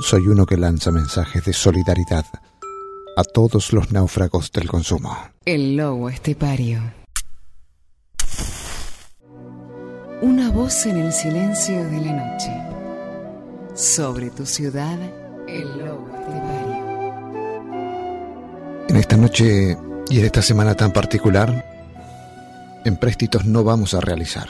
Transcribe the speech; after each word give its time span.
soy 0.00 0.28
uno 0.28 0.46
que 0.46 0.56
lanza 0.56 0.90
mensajes 0.90 1.44
de 1.44 1.52
solidaridad 1.52 2.24
a 3.16 3.24
todos 3.24 3.72
los 3.72 3.92
náufragos 3.92 4.50
del 4.52 4.68
consumo. 4.68 5.16
El 5.44 5.76
lobo 5.76 6.08
estepario. 6.08 6.80
Una 10.22 10.50
voz 10.50 10.86
en 10.86 10.96
el 10.98 11.12
silencio 11.12 11.84
de 11.84 12.00
la 12.00 12.12
noche. 12.12 12.50
Sobre 13.74 14.30
tu 14.30 14.46
ciudad, 14.46 14.98
el 15.48 15.78
lobo 15.78 16.08
estepario. 16.14 16.90
En 18.88 18.96
esta 18.96 19.16
noche 19.16 19.76
y 20.08 20.18
en 20.18 20.24
esta 20.24 20.42
semana 20.42 20.74
tan 20.74 20.92
particular, 20.92 21.64
empréstitos 22.84 23.44
no 23.44 23.64
vamos 23.64 23.94
a 23.94 24.00
realizar. 24.00 24.48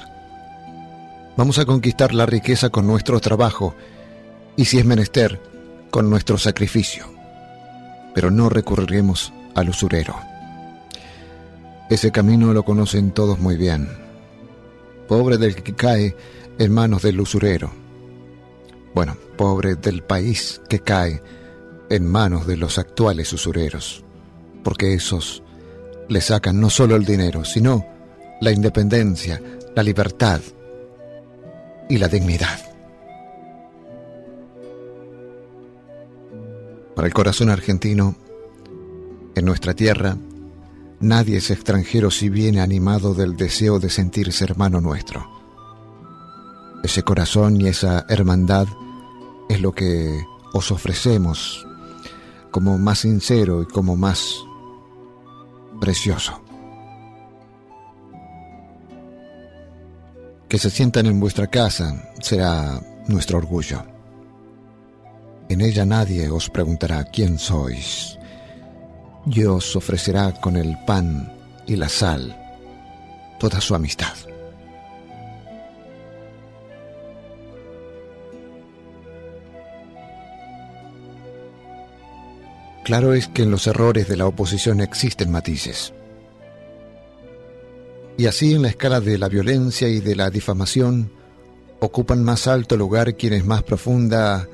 Vamos 1.36 1.58
a 1.58 1.64
conquistar 1.64 2.14
la 2.14 2.26
riqueza 2.26 2.70
con 2.70 2.86
nuestro 2.86 3.20
trabajo 3.20 3.74
y 4.56 4.64
si 4.64 4.78
es 4.78 4.84
menester, 4.84 5.40
con 5.90 6.08
nuestro 6.08 6.38
sacrificio. 6.38 7.06
Pero 8.14 8.30
no 8.30 8.48
recurriremos 8.48 9.32
al 9.54 9.68
usurero. 9.68 10.16
Ese 11.88 12.12
camino 12.12 12.52
lo 12.52 12.64
conocen 12.64 13.10
todos 13.10 13.40
muy 13.40 13.56
bien. 13.56 13.88
Pobre 15.08 15.38
del 15.38 15.56
que 15.56 15.74
cae 15.74 16.16
en 16.58 16.72
manos 16.72 17.02
del 17.02 17.20
usurero. 17.20 17.72
Bueno, 18.94 19.16
pobre 19.36 19.74
del 19.74 20.02
país 20.02 20.60
que 20.68 20.80
cae 20.80 21.22
en 21.88 22.06
manos 22.06 22.46
de 22.46 22.56
los 22.56 22.78
actuales 22.78 23.32
usureros, 23.32 24.04
porque 24.62 24.94
esos 24.94 25.42
le 26.08 26.20
sacan 26.20 26.60
no 26.60 26.70
solo 26.70 26.96
el 26.96 27.04
dinero, 27.04 27.44
sino 27.44 27.84
la 28.40 28.52
independencia, 28.52 29.40
la 29.74 29.82
libertad 29.82 30.40
y 31.88 31.98
la 31.98 32.08
dignidad. 32.08 32.69
Para 37.00 37.08
el 37.08 37.14
corazón 37.14 37.48
argentino, 37.48 38.14
en 39.34 39.46
nuestra 39.46 39.72
tierra, 39.72 40.18
nadie 41.00 41.38
es 41.38 41.50
extranjero 41.50 42.10
si 42.10 42.28
viene 42.28 42.60
animado 42.60 43.14
del 43.14 43.38
deseo 43.38 43.78
de 43.78 43.88
sentirse 43.88 44.44
hermano 44.44 44.82
nuestro. 44.82 45.26
Ese 46.84 47.02
corazón 47.02 47.58
y 47.58 47.68
esa 47.68 48.04
hermandad 48.10 48.68
es 49.48 49.62
lo 49.62 49.72
que 49.72 50.26
os 50.52 50.70
ofrecemos 50.72 51.66
como 52.50 52.76
más 52.76 52.98
sincero 52.98 53.62
y 53.62 53.64
como 53.64 53.96
más 53.96 54.34
precioso. 55.80 56.38
Que 60.50 60.58
se 60.58 60.68
sientan 60.68 61.06
en 61.06 61.18
vuestra 61.18 61.46
casa 61.46 62.10
será 62.20 62.78
nuestro 63.08 63.38
orgullo. 63.38 63.99
En 65.50 65.60
ella 65.60 65.84
nadie 65.84 66.30
os 66.30 66.48
preguntará 66.48 67.02
quién 67.02 67.34
sois. 67.36 68.16
Dios 69.26 69.74
os 69.74 69.82
ofrecerá 69.82 70.30
con 70.40 70.56
el 70.56 70.78
pan 70.86 71.26
y 71.66 71.74
la 71.74 71.88
sal 71.88 72.38
toda 73.40 73.60
su 73.60 73.74
amistad. 73.74 74.14
Claro 82.84 83.12
es 83.12 83.26
que 83.26 83.42
en 83.42 83.50
los 83.50 83.66
errores 83.66 84.06
de 84.06 84.16
la 84.16 84.26
oposición 84.26 84.80
existen 84.80 85.32
matices. 85.32 85.92
Y 88.16 88.26
así 88.26 88.54
en 88.54 88.62
la 88.62 88.68
escala 88.68 89.00
de 89.00 89.18
la 89.18 89.28
violencia 89.28 89.88
y 89.88 89.98
de 89.98 90.14
la 90.14 90.30
difamación 90.30 91.10
ocupan 91.80 92.22
más 92.22 92.46
alto 92.46 92.76
lugar 92.76 93.16
quienes 93.16 93.44
más 93.44 93.64
profunda 93.64 94.46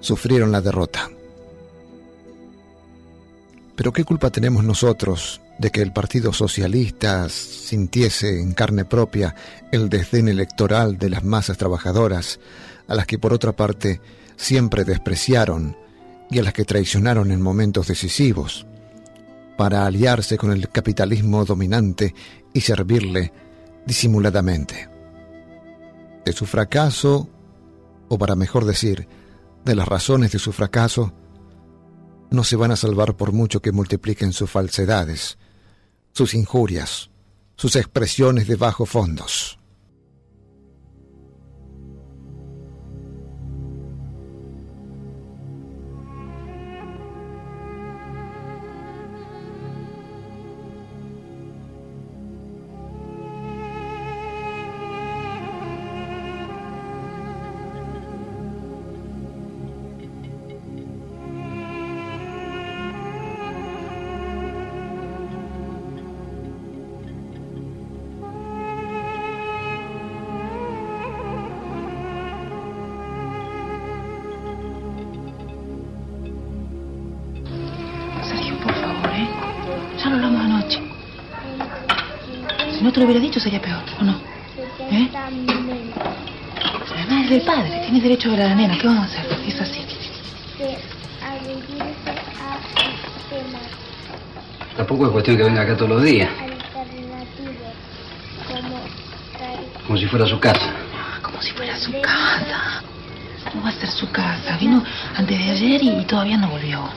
sufrieron 0.00 0.52
la 0.52 0.60
derrota. 0.60 1.10
Pero 3.76 3.92
¿qué 3.92 4.04
culpa 4.04 4.30
tenemos 4.30 4.64
nosotros 4.64 5.40
de 5.58 5.70
que 5.70 5.82
el 5.82 5.92
Partido 5.92 6.32
Socialista 6.32 7.28
sintiese 7.28 8.40
en 8.40 8.52
carne 8.52 8.84
propia 8.84 9.34
el 9.70 9.88
desdén 9.88 10.28
electoral 10.28 10.98
de 10.98 11.10
las 11.10 11.24
masas 11.24 11.58
trabajadoras, 11.58 12.40
a 12.86 12.94
las 12.94 13.06
que 13.06 13.18
por 13.18 13.32
otra 13.32 13.52
parte 13.52 14.00
siempre 14.36 14.84
despreciaron 14.84 15.76
y 16.30 16.38
a 16.38 16.42
las 16.42 16.52
que 16.52 16.64
traicionaron 16.64 17.30
en 17.30 17.40
momentos 17.40 17.88
decisivos, 17.88 18.66
para 19.56 19.86
aliarse 19.86 20.36
con 20.38 20.52
el 20.52 20.68
capitalismo 20.68 21.44
dominante 21.44 22.14
y 22.52 22.60
servirle 22.60 23.32
disimuladamente? 23.86 24.88
De 26.24 26.32
su 26.32 26.46
fracaso, 26.46 27.28
o 28.08 28.18
para 28.18 28.36
mejor 28.36 28.64
decir, 28.64 29.08
de 29.68 29.76
las 29.76 29.86
razones 29.86 30.32
de 30.32 30.38
su 30.38 30.52
fracaso, 30.52 31.12
no 32.30 32.42
se 32.42 32.56
van 32.56 32.72
a 32.72 32.76
salvar 32.76 33.16
por 33.16 33.32
mucho 33.32 33.60
que 33.60 33.70
multipliquen 33.70 34.32
sus 34.32 34.50
falsedades, 34.50 35.38
sus 36.12 36.32
injurias, 36.34 37.10
sus 37.54 37.76
expresiones 37.76 38.48
de 38.48 38.56
bajo 38.56 38.86
fondos. 38.86 39.57
Te 82.98 83.04
lo 83.04 83.10
hubiera 83.10 83.24
dicho 83.24 83.38
sería 83.38 83.62
peor, 83.62 83.82
¿o 84.00 84.02
no? 84.02 84.20
¿Eh? 84.90 85.08
La 85.12 85.30
madre 87.06 87.28
del 87.28 87.42
padre, 87.42 87.80
tiene 87.84 88.00
derecho 88.00 88.28
a 88.28 88.32
ver 88.32 88.42
a 88.42 88.48
la 88.48 88.54
nena, 88.56 88.76
¿qué 88.76 88.88
vamos 88.88 89.02
a 89.02 89.06
hacer? 89.06 89.38
Es 89.46 89.60
así. 89.60 89.86
Tampoco 94.76 95.06
es 95.06 95.12
cuestión 95.12 95.36
que 95.36 95.44
venga 95.44 95.62
acá 95.62 95.76
todos 95.76 95.90
los 95.90 96.02
días. 96.02 96.28
Como 99.86 99.96
si 99.96 100.06
fuera 100.06 100.26
su 100.26 100.40
casa. 100.40 100.72
Ah, 100.96 101.20
como 101.22 101.40
si 101.40 101.52
fuera 101.52 101.76
su 101.76 101.92
casa. 102.00 102.82
¿Cómo 103.52 103.62
va 103.62 103.68
a 103.68 103.72
ser 103.72 103.88
su 103.90 104.10
casa? 104.10 104.56
Vino 104.58 104.82
antes 105.16 105.38
de 105.38 105.50
ayer 105.52 105.84
y 105.84 106.04
todavía 106.04 106.36
no 106.36 106.48
volvió. 106.48 106.90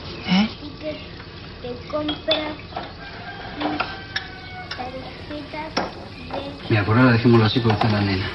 Por 6.84 6.98
ahora 6.98 7.12
dejémoslo 7.12 7.46
así 7.46 7.60
porque 7.60 7.74
está 7.76 7.88
la 7.88 8.00
nena. 8.00 8.26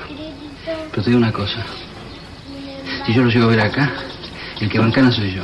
Pero 0.92 1.04
te 1.04 1.10
digo 1.10 1.18
una 1.18 1.32
cosa. 1.32 1.66
Si 3.06 3.14
yo 3.14 3.24
lo 3.24 3.30
llego 3.30 3.46
a 3.46 3.50
ver 3.50 3.62
acá, 3.62 3.92
el 4.60 4.70
que 4.70 4.80
bancana 4.80 5.12
soy 5.12 5.34
yo. 5.34 5.44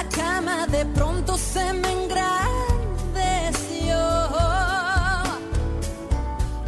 La 0.00 0.08
cama 0.08 0.66
de 0.66 0.86
pronto 0.86 1.36
se 1.36 1.74
me 1.74 1.92
engrandeció. 1.92 3.98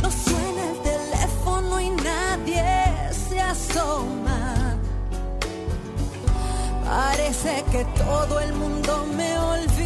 No 0.02 0.10
suena 0.10 0.70
el 0.70 0.76
teléfono 0.82 1.80
y 1.80 1.88
nadie 1.90 2.62
se 3.10 3.40
asoma. 3.40 4.76
Parece 6.84 7.64
que 7.72 7.86
todo 8.04 8.38
el 8.38 8.52
mundo 8.52 9.06
me 9.16 9.38
olvidó. 9.38 9.81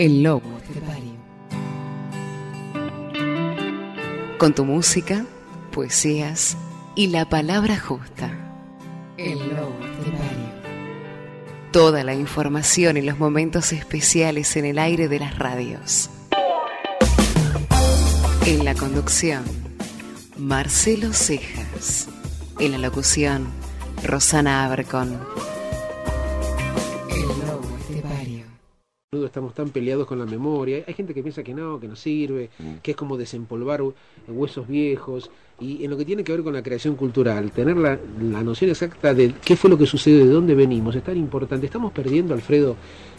El 0.00 0.22
Lobo 0.22 0.56
Estepario. 0.56 1.12
Con 4.38 4.54
tu 4.54 4.64
música, 4.64 5.26
poesías 5.72 6.56
y 6.94 7.08
la 7.08 7.28
palabra 7.28 7.78
justa. 7.78 8.30
El 9.18 9.38
Lobo 9.40 9.76
Estepario. 9.84 10.54
Toda 11.70 12.02
la 12.02 12.14
información 12.14 12.96
y 12.96 13.02
los 13.02 13.18
momentos 13.18 13.74
especiales 13.74 14.56
en 14.56 14.64
el 14.64 14.78
aire 14.78 15.06
de 15.08 15.18
las 15.18 15.38
radios. 15.38 16.08
En 18.46 18.64
la 18.64 18.74
conducción, 18.74 19.44
Marcelo 20.38 21.12
Cejas. 21.12 22.08
En 22.58 22.72
la 22.72 22.78
locución, 22.78 23.48
Rosana 24.02 24.64
Abercon. 24.64 25.20
Estamos 29.30 29.54
tan 29.54 29.70
peleados 29.70 30.06
con 30.06 30.18
la 30.18 30.26
memoria. 30.26 30.84
Hay 30.86 30.94
gente 30.94 31.14
que 31.14 31.22
piensa 31.22 31.42
que 31.42 31.54
no, 31.54 31.80
que 31.80 31.88
no 31.88 31.96
sirve, 31.96 32.50
que 32.82 32.90
es 32.90 32.96
como 32.96 33.16
desempolvar 33.16 33.80
hu- 33.80 33.94
huesos 34.28 34.66
viejos. 34.68 35.30
Y 35.60 35.84
en 35.84 35.90
lo 35.90 35.96
que 35.98 36.06
tiene 36.06 36.24
que 36.24 36.32
ver 36.32 36.42
con 36.42 36.54
la 36.54 36.62
creación 36.62 36.96
cultural, 36.96 37.50
tener 37.52 37.76
la, 37.76 37.98
la 38.22 38.42
noción 38.42 38.70
exacta 38.70 39.12
de 39.12 39.34
qué 39.44 39.56
fue 39.56 39.68
lo 39.68 39.76
que 39.76 39.84
sucedió, 39.86 40.24
de 40.24 40.32
dónde 40.32 40.54
venimos, 40.54 40.94
es 40.96 41.02
tan 41.02 41.16
importante. 41.18 41.66
Estamos 41.66 41.92
perdiendo, 41.92 42.32
Alfredo, 42.32 42.76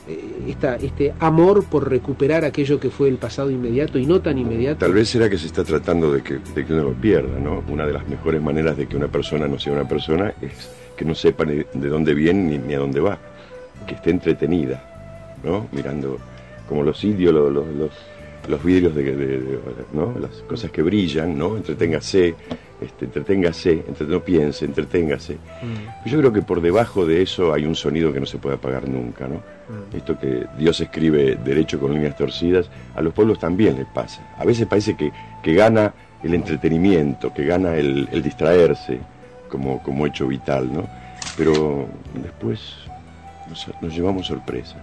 eh, 0.07 0.19
esta, 0.47 0.75
este 0.77 1.13
amor 1.19 1.63
por 1.65 1.87
recuperar 1.87 2.43
aquello 2.43 2.79
que 2.79 2.89
fue 2.89 3.09
el 3.09 3.17
pasado 3.17 3.51
inmediato 3.51 3.99
y 3.99 4.07
no 4.07 4.21
tan 4.21 4.39
inmediato. 4.39 4.79
Tal 4.79 4.93
vez 4.93 5.09
será 5.09 5.29
que 5.29 5.37
se 5.37 5.45
está 5.45 5.63
tratando 5.63 6.11
de 6.11 6.23
que, 6.23 6.39
de 6.55 6.65
que 6.65 6.73
uno 6.73 6.83
lo 6.85 6.93
pierda, 6.93 7.39
¿no? 7.39 7.63
Una 7.69 7.85
de 7.85 7.93
las 7.93 8.07
mejores 8.07 8.41
maneras 8.41 8.75
de 8.75 8.87
que 8.87 8.97
una 8.97 9.07
persona 9.07 9.47
no 9.47 9.59
sea 9.59 9.73
una 9.73 9.87
persona 9.87 10.33
es 10.41 10.71
que 10.97 11.05
no 11.05 11.13
sepa 11.13 11.45
ni 11.45 11.57
de 11.57 11.89
dónde 11.89 12.15
viene 12.15 12.57
ni, 12.57 12.57
ni 12.57 12.73
a 12.73 12.79
dónde 12.79 12.99
va, 13.01 13.19
que 13.87 13.93
esté 13.93 14.09
entretenida, 14.09 14.90
¿no? 15.43 15.67
Mirando 15.71 16.17
como 16.67 16.83
los 16.83 17.03
indios, 17.03 17.33
los, 17.33 17.51
los, 17.51 17.67
los- 17.67 17.91
los 18.47 18.63
vidrios 18.63 18.95
de, 18.95 19.03
de- 19.03 19.15
de- 19.39 19.59
¿no? 19.93 20.15
Las 20.19 20.31
cosas 20.49 20.71
que 20.71 20.81
brillan, 20.81 21.37
¿no? 21.37 21.57
Entreténgase, 21.57 22.33
este, 22.81 23.05
entreténgase, 23.05 23.83
entre- 23.87 24.07
no 24.07 24.19
piense, 24.21 24.65
entreténgase. 24.65 25.37
Yo 26.07 26.17
creo 26.17 26.33
que 26.33 26.41
por 26.41 26.59
debajo 26.59 27.05
de 27.05 27.21
eso 27.21 27.53
hay 27.53 27.65
un 27.65 27.75
sonido 27.75 28.11
que 28.11 28.19
no 28.19 28.25
se 28.25 28.39
puede 28.39 28.55
apagar 28.55 28.89
nunca, 28.89 29.27
¿no? 29.27 29.41
Esto 29.95 30.17
que 30.19 30.47
Dios 30.57 30.81
escribe 30.81 31.35
derecho 31.45 31.79
con 31.79 31.93
líneas 31.93 32.17
torcidas, 32.17 32.67
a 32.95 33.01
los 33.01 33.13
pueblos 33.13 33.37
también 33.39 33.77
les 33.77 33.85
pasa. 33.87 34.21
A 34.39 34.43
veces 34.43 34.65
parece 34.65 34.95
que, 34.97 35.11
que 35.43 35.53
gana 35.53 35.93
el 36.23 36.33
entretenimiento, 36.33 37.31
que 37.33 37.45
gana 37.45 37.75
el, 37.75 38.09
el 38.11 38.23
distraerse 38.23 38.97
como, 39.49 39.83
como 39.83 40.07
hecho 40.07 40.27
vital, 40.27 40.73
¿no? 40.73 40.87
Pero 41.37 41.87
después 42.15 42.59
nos, 43.47 43.69
nos 43.81 43.93
llevamos 43.95 44.25
sorpresa. 44.25 44.77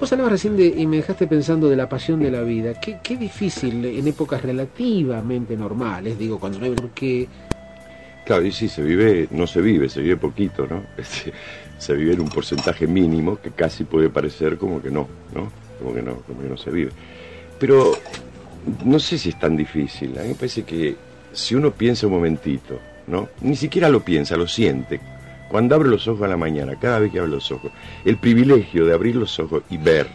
Vos 0.00 0.12
hablabas 0.12 0.32
recién 0.32 0.56
de, 0.56 0.66
y 0.66 0.86
me 0.86 0.96
dejaste 0.96 1.26
pensando 1.26 1.68
de 1.68 1.76
la 1.76 1.88
pasión 1.88 2.20
de 2.20 2.30
la 2.30 2.42
vida. 2.42 2.74
Qué, 2.74 3.16
difícil 3.16 3.84
en 3.84 4.06
épocas 4.06 4.42
relativamente 4.42 5.56
normales, 5.56 6.18
digo, 6.18 6.38
cuando 6.38 6.58
no 6.58 6.66
hay... 6.66 6.72
Porque 6.72 7.28
Claro, 8.24 8.44
y 8.44 8.52
sí, 8.52 8.68
se 8.68 8.82
vive, 8.82 9.28
no 9.30 9.46
se 9.46 9.60
vive, 9.60 9.88
se 9.88 10.00
vive 10.00 10.16
poquito, 10.16 10.66
¿no? 10.66 10.82
Se 11.76 11.92
vive 11.92 12.14
en 12.14 12.20
un 12.20 12.28
porcentaje 12.28 12.86
mínimo 12.86 13.36
que 13.42 13.50
casi 13.50 13.82
puede 13.84 14.08
parecer 14.08 14.56
como 14.56 14.80
que 14.80 14.90
no, 14.90 15.08
¿no? 15.34 15.50
Como 15.78 15.92
que 15.92 16.02
no, 16.02 16.14
como 16.20 16.40
que 16.40 16.48
no 16.48 16.56
se 16.56 16.70
vive. 16.70 16.92
Pero 17.58 17.92
no 18.84 18.98
sé 18.98 19.18
si 19.18 19.30
es 19.30 19.38
tan 19.38 19.56
difícil. 19.56 20.16
A 20.16 20.22
mí 20.22 20.28
me 20.28 20.34
parece 20.34 20.62
que 20.62 20.96
si 21.32 21.54
uno 21.56 21.72
piensa 21.72 22.06
un 22.06 22.14
momentito, 22.14 22.78
¿no? 23.08 23.28
Ni 23.42 23.56
siquiera 23.56 23.88
lo 23.88 24.00
piensa, 24.00 24.36
lo 24.36 24.46
siente. 24.46 25.00
Cuando 25.54 25.76
abre 25.76 25.88
los 25.88 26.08
ojos 26.08 26.22
a 26.22 26.26
la 26.26 26.36
mañana, 26.36 26.74
cada 26.80 26.98
vez 26.98 27.12
que 27.12 27.20
abre 27.20 27.30
los 27.30 27.52
ojos, 27.52 27.70
el 28.04 28.16
privilegio 28.16 28.84
de 28.86 28.92
abrir 28.92 29.14
los 29.14 29.38
ojos 29.38 29.62
y 29.70 29.76
ver, 29.76 30.08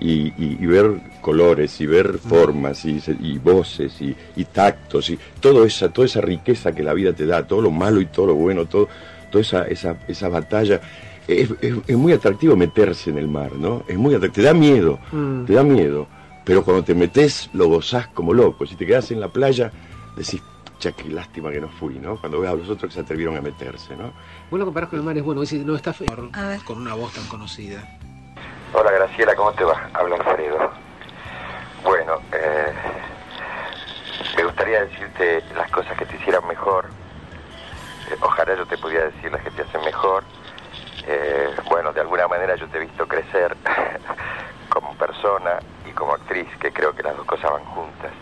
y, 0.00 0.32
y- 0.36 0.58
y 0.60 0.66
ver 0.66 0.96
colores, 1.20 1.80
y 1.80 1.86
ver 1.86 2.18
formas, 2.18 2.84
y, 2.84 2.98
voces, 3.38 4.02
y, 4.02 4.44
tactos, 4.46 5.10
y 5.10 5.18
toda 5.38 5.64
esa, 5.64 5.90
toda 5.92 6.06
esa 6.06 6.20
riqueza 6.20 6.72
que 6.74 6.82
la 6.82 6.92
vida 6.92 7.12
te 7.12 7.24
da, 7.24 7.46
todo 7.46 7.60
lo 7.62 7.70
malo 7.70 8.00
y 8.00 8.06
todo 8.06 8.26
lo 8.26 8.34
bueno, 8.34 8.66
todo, 8.66 8.88
toda 9.30 9.42
esa, 9.42 9.62
esa, 9.68 9.96
esa 10.08 10.28
batalla. 10.28 10.80
Es, 11.28 11.48
es- 11.60 11.76
es 11.86 11.96
muy 11.96 12.12
atractivo 12.12 12.56
meterse 12.56 13.10
en 13.10 13.18
el 13.18 13.28
mar, 13.28 13.52
¿no? 13.52 13.84
Es 13.86 13.96
muy 13.96 14.12
atractivo, 14.16 14.42
te 14.42 14.48
da 14.48 14.54
miedo, 14.54 14.98
Mm. 15.12 15.44
te 15.44 15.52
da 15.52 15.62
miedo, 15.62 16.08
pero 16.44 16.64
cuando 16.64 16.82
te 16.82 16.96
metes 16.96 17.48
lo 17.52 17.68
gozás 17.68 18.08
como 18.08 18.34
loco. 18.34 18.66
Si 18.66 18.74
te 18.74 18.84
quedas 18.84 19.08
en 19.12 19.20
la 19.20 19.28
playa, 19.28 19.70
decís, 20.16 20.42
ya 20.80 20.92
qué 20.92 21.08
lástima 21.08 21.50
que 21.50 21.60
no 21.60 21.68
fui, 21.68 21.94
¿no? 21.98 22.20
Cuando 22.20 22.38
ves 22.40 22.50
a 22.50 22.54
los 22.54 22.68
otros 22.68 22.90
que 22.90 22.94
se 22.94 23.00
atrevieron 23.00 23.36
a 23.36 23.40
meterse, 23.40 23.96
¿no? 23.96 24.12
Vos 24.50 24.58
lo 24.58 24.64
comparás 24.64 24.88
con 24.90 24.98
el 24.98 25.04
mar, 25.04 25.16
es 25.16 25.22
bueno, 25.22 25.42
no 25.64 25.76
está 25.76 25.92
feo 25.92 26.30
con 26.64 26.78
una 26.78 26.94
voz 26.94 27.12
tan 27.12 27.26
conocida. 27.26 27.82
Hola 28.72 28.90
Graciela, 28.92 29.34
¿cómo 29.34 29.52
te 29.52 29.64
va? 29.64 29.88
Habla 29.94 30.16
Alfredo. 30.16 30.70
Bueno, 31.82 32.14
eh, 32.32 32.72
me 34.36 34.44
gustaría 34.44 34.84
gustaría 34.84 34.84
decirte 34.84 35.44
las 35.54 35.70
cosas 35.70 35.96
que 35.96 36.04
te 36.04 36.16
hicieran 36.16 36.46
mejor. 36.46 36.86
Eh, 38.10 38.16
ojalá 38.20 38.56
yo 38.56 38.66
te 38.66 38.76
pudiera 38.76 39.06
decir 39.06 39.32
las 39.32 39.42
que 39.42 39.50
te 39.50 39.62
hacen 39.62 39.82
mejor. 39.84 40.24
Eh, 41.06 41.48
bueno, 41.68 41.92
de 41.92 42.00
alguna 42.00 42.28
manera 42.28 42.56
yo 42.56 42.66
te 42.68 42.78
he 42.78 42.80
visto 42.80 43.06
crecer 43.06 43.56
como 44.68 44.94
persona 44.94 45.60
y 45.88 45.92
como 45.92 46.14
actriz, 46.14 46.48
que 46.60 46.72
creo 46.72 46.94
que 46.94 47.02
las 47.02 47.16
dos 47.16 47.26
cosas 47.26 47.50
van 47.50 47.64
juntas. 47.64 48.12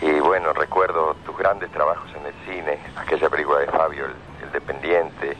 Y 0.00 0.20
bueno, 0.20 0.52
recuerdo 0.52 1.14
tus 1.24 1.36
grandes 1.36 1.70
trabajos 1.70 2.10
en 2.14 2.26
el 2.26 2.34
cine, 2.44 2.78
aquella 2.96 3.28
película 3.30 3.60
de 3.60 3.66
Fabio, 3.66 4.06
El, 4.06 4.14
el 4.42 4.52
Dependiente, 4.52 5.36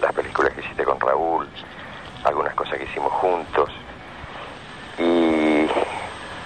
las 0.00 0.12
películas 0.12 0.52
que 0.52 0.60
hiciste 0.60 0.84
con 0.84 0.98
Raúl, 1.00 1.48
algunas 2.24 2.54
cosas 2.54 2.78
que 2.78 2.84
hicimos 2.84 3.12
juntos. 3.12 3.70
Y, 4.98 5.66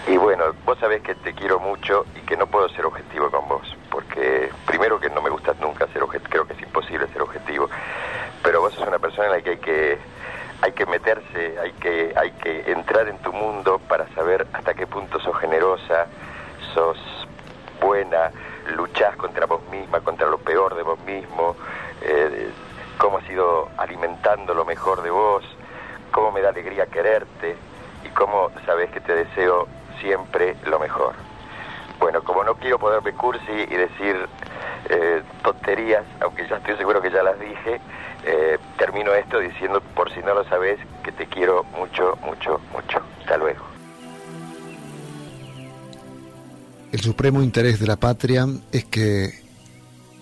y 0.07 0.17
bueno, 0.17 0.45
vos 0.65 0.79
sabés 0.79 1.03
que 1.03 1.15
te 1.15 1.35
quiero 1.35 1.59
mucho 1.59 2.07
y 2.15 2.21
que 2.21 2.37
no 2.37 2.47
puedo 2.47 2.69
ser 2.69 2.87
objetivo 2.87 3.31
con 3.31 3.49
vos, 3.49 3.77
porque 3.91 4.51
primero 4.67 5.01
que 5.01 5.11
no 5.11 5.23
me 5.23 5.31
gusta 5.31 5.55
nunca 5.61 5.87
ser 5.89 6.03
objetivo, 6.03 6.31
creo 6.31 6.47
que 6.47 6.53
es 6.55 6.63
imposible 6.63 7.09
ser 7.09 7.23
objetivo, 7.23 7.69
pero 8.43 8.61
vos 8.61 8.75
sos 8.75 8.87
una 8.87 8.99
persona 8.99 9.27
en 9.27 9.33
la 9.33 9.41
que 9.41 9.51
hay 9.51 9.59
que 9.59 9.99
hay 10.63 10.73
que 10.73 10.87
meterse, 10.87 11.59
hay 11.61 11.73
que 11.73 12.15
hay 12.17 12.31
que 12.33 12.73
entrar 12.73 13.09
en 13.09 13.19
tu 13.19 13.33
mundo 13.33 13.81
para 13.89 14.07
saber 14.15 14.47
hasta 14.53 14.75
qué 14.75 14.87
punto 14.87 15.19
sos 15.21 15.37
generosa, 15.39 16.07
sos 16.75 16.99
buena, 17.81 18.31
luchás 18.77 19.17
contra 19.17 19.47
vos 19.47 19.63
misma, 19.71 20.01
contra 20.01 20.29
lo 20.29 20.39
peor 20.39 20.75
de 20.75 20.83
vos 20.83 20.99
mismo, 21.01 21.57
alimentando 23.85 24.55
lo 24.55 24.65
mejor 24.65 25.03
de 25.03 25.11
vos, 25.11 25.45
cómo 26.11 26.33
me 26.33 26.41
da 26.41 26.49
alegría 26.49 26.87
quererte 26.87 27.57
y 28.05 28.09
cómo 28.09 28.51
sabes 28.67 28.91
que 28.91 29.01
te 29.01 29.15
deseo 29.15 29.69
siempre 30.01 30.57
lo 30.67 30.79
mejor. 30.79 31.15
Bueno, 32.01 32.23
como 32.23 32.45
no 32.45 32.55
quiero 32.57 32.79
ponerme 32.79 33.13
cursi 33.13 33.53
y 33.53 33.75
decir 33.75 34.29
eh, 34.91 35.23
tonterías, 35.43 36.05
aunque 36.21 36.47
ya 36.49 36.57
estoy 36.57 36.77
seguro 36.77 37.01
que 37.01 37.11
ya 37.11 37.23
las 37.23 37.39
dije, 37.39 37.81
eh, 38.25 38.59
termino 38.79 39.13
esto 39.15 39.39
diciendo, 39.39 39.81
por 39.95 40.13
si 40.13 40.21
no 40.21 40.35
lo 40.35 40.45
sabes, 40.45 40.79
que 41.03 41.13
te 41.13 41.27
quiero 41.27 41.65
mucho, 41.79 42.17
mucho, 42.23 42.61
mucho. 42.73 43.01
Hasta 43.21 43.37
luego. 43.37 43.65
El 46.93 47.01
supremo 47.01 47.43
interés 47.43 47.81
de 47.81 47.87
la 47.87 47.97
patria 47.97 48.47
es 48.73 48.85
que 48.85 49.31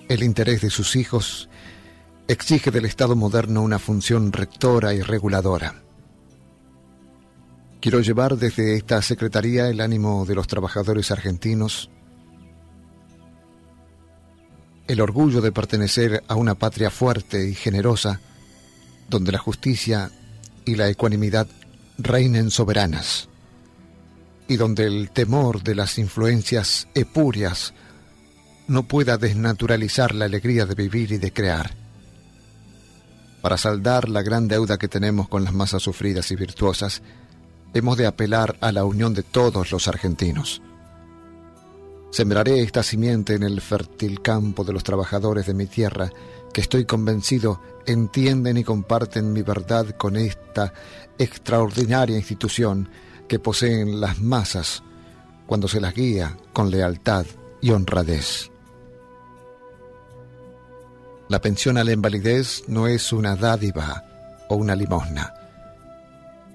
el 0.09 0.23
interés 0.23 0.63
de 0.63 0.71
sus 0.71 0.97
hijos 0.97 1.49
exige 2.29 2.71
del 2.71 2.85
Estado 2.85 3.17
moderno 3.17 3.63
una 3.63 3.79
función 3.79 4.33
rectora 4.33 4.95
y 4.95 5.03
reguladora. 5.03 5.83
Quiero 7.81 8.01
llevar 8.01 8.37
desde 8.37 8.77
esta 8.77 9.03
Secretaría 9.03 9.69
el 9.69 9.81
ánimo 9.81 10.25
de 10.25 10.37
los 10.37 10.47
trabajadores 10.47 11.11
argentinos, 11.11 11.91
el 14.87 15.01
orgullo 15.01 15.41
de 15.41 15.53
pertenecer 15.53 16.23
a 16.29 16.37
una 16.37 16.55
patria 16.55 16.91
fuerte 16.91 17.49
y 17.49 17.55
generosa, 17.55 18.21
donde 19.09 19.33
la 19.33 19.39
justicia 19.39 20.11
y 20.65 20.77
la 20.77 20.89
ecuanimidad 20.89 21.49
reinen 21.99 22.51
soberanas, 22.51 23.29
y 24.47 24.57
donde 24.57 24.87
el 24.87 25.11
temor 25.11 25.63
de 25.63 25.75
las 25.75 25.99
influencias 25.99 26.87
epúreas 26.95 27.75
no 28.69 28.85
pueda 28.85 29.19
desnaturalizar 29.19 30.15
la 30.15 30.27
alegría 30.27 30.67
de 30.67 30.75
vivir 30.75 31.13
y 31.13 31.19
de 31.19 31.33
crear. 31.33 31.82
Para 33.43 33.59
saldar 33.59 34.09
la 34.09 34.23
gran 34.23 34.47
deuda 34.47 34.79
que 34.79 34.89
tenemos 34.89 35.29
con 35.29 35.43
las 35.43 35.53
masas 35.53 35.83
sufridas 35.83 36.31
y 36.31 36.37
virtuosas, 36.37 37.03
hemos 37.75 37.99
de 37.99 38.07
apelar 38.07 38.57
a 38.61 38.71
la 38.71 38.85
unión 38.85 39.15
de 39.15 39.25
todos 39.25 39.73
los 39.73 39.89
argentinos. 39.89 40.63
Sembraré 42.13 42.63
esta 42.63 42.83
simiente 42.83 43.35
en 43.35 43.43
el 43.43 43.61
fértil 43.61 44.23
campo 44.23 44.65
de 44.65 44.73
los 44.73 44.85
trabajadores 44.85 45.47
de 45.47 45.55
mi 45.55 45.67
tierra, 45.67 46.11
que 46.53 46.61
estoy 46.61 46.85
convencido 46.85 47.61
entienden 47.87 48.59
y 48.59 48.65
comparten 48.65 49.33
mi 49.33 49.43
verdad 49.43 49.87
con 49.97 50.17
esta 50.17 50.73
extraordinaria 51.19 52.17
institución 52.17 52.89
que 53.29 53.41
poseen 53.41 54.01
las 54.01 54.21
masas 54.21 54.85
cuando 55.47 55.67
se 55.67 55.81
las 55.81 55.95
guía 55.95 56.37
con 56.53 56.71
lealtad 56.71 57.27
y 57.61 57.71
honradez. 57.71 58.52
La 61.29 61.41
pensión 61.41 61.79
a 61.79 61.85
la 61.85 61.93
invalidez 61.93 62.65
no 62.69 62.87
es 62.87 63.13
una 63.13 63.37
dádiva 63.37 64.05
o 64.49 64.57
una 64.57 64.77
limosna. 64.77 65.35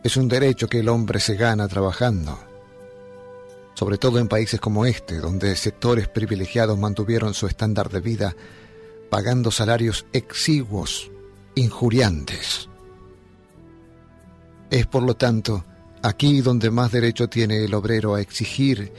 Es 0.04 0.18
un 0.18 0.28
derecho 0.28 0.68
que 0.68 0.80
el 0.80 0.90
hombre 0.90 1.20
se 1.20 1.36
gana 1.36 1.68
trabajando 1.68 2.48
sobre 3.78 4.00
todo 4.00 4.18
en 4.18 4.28
países 4.28 4.60
como 4.60 4.88
este, 4.88 5.20
donde 5.20 5.56
sectores 5.56 6.08
privilegiados 6.08 6.80
mantuvieron 6.80 7.36
su 7.36 7.46
estándar 7.46 7.92
de 7.92 8.00
vida 8.00 8.36
pagando 9.12 9.52
salarios 9.52 10.08
exiguos, 10.14 11.12
injuriantes. 11.54 12.70
Es 14.72 14.88
por 14.88 15.04
lo 15.04 15.16
tanto 15.16 15.64
aquí 16.02 16.42
donde 16.42 16.72
más 16.72 16.92
derecho 16.92 17.30
tiene 17.30 17.66
el 17.66 17.74
obrero 17.76 18.16
a 18.16 18.22
exigir 18.22 18.92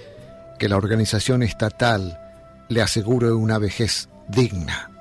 que 0.60 0.68
la 0.68 0.76
organización 0.76 1.42
estatal 1.42 2.16
le 2.68 2.80
asegure 2.80 3.32
una 3.32 3.58
vejez 3.58 4.08
digna. 4.28 4.92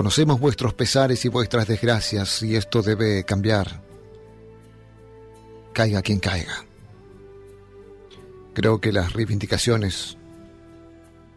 Conocemos 0.00 0.40
vuestros 0.40 0.72
pesares 0.72 1.26
y 1.26 1.28
vuestras 1.28 1.68
desgracias 1.68 2.42
y 2.42 2.56
esto 2.56 2.80
debe 2.80 3.22
cambiar. 3.24 3.82
Caiga 5.74 6.00
quien 6.00 6.18
caiga. 6.20 6.64
Creo 8.54 8.80
que 8.80 8.92
las 8.92 9.12
reivindicaciones, 9.12 10.16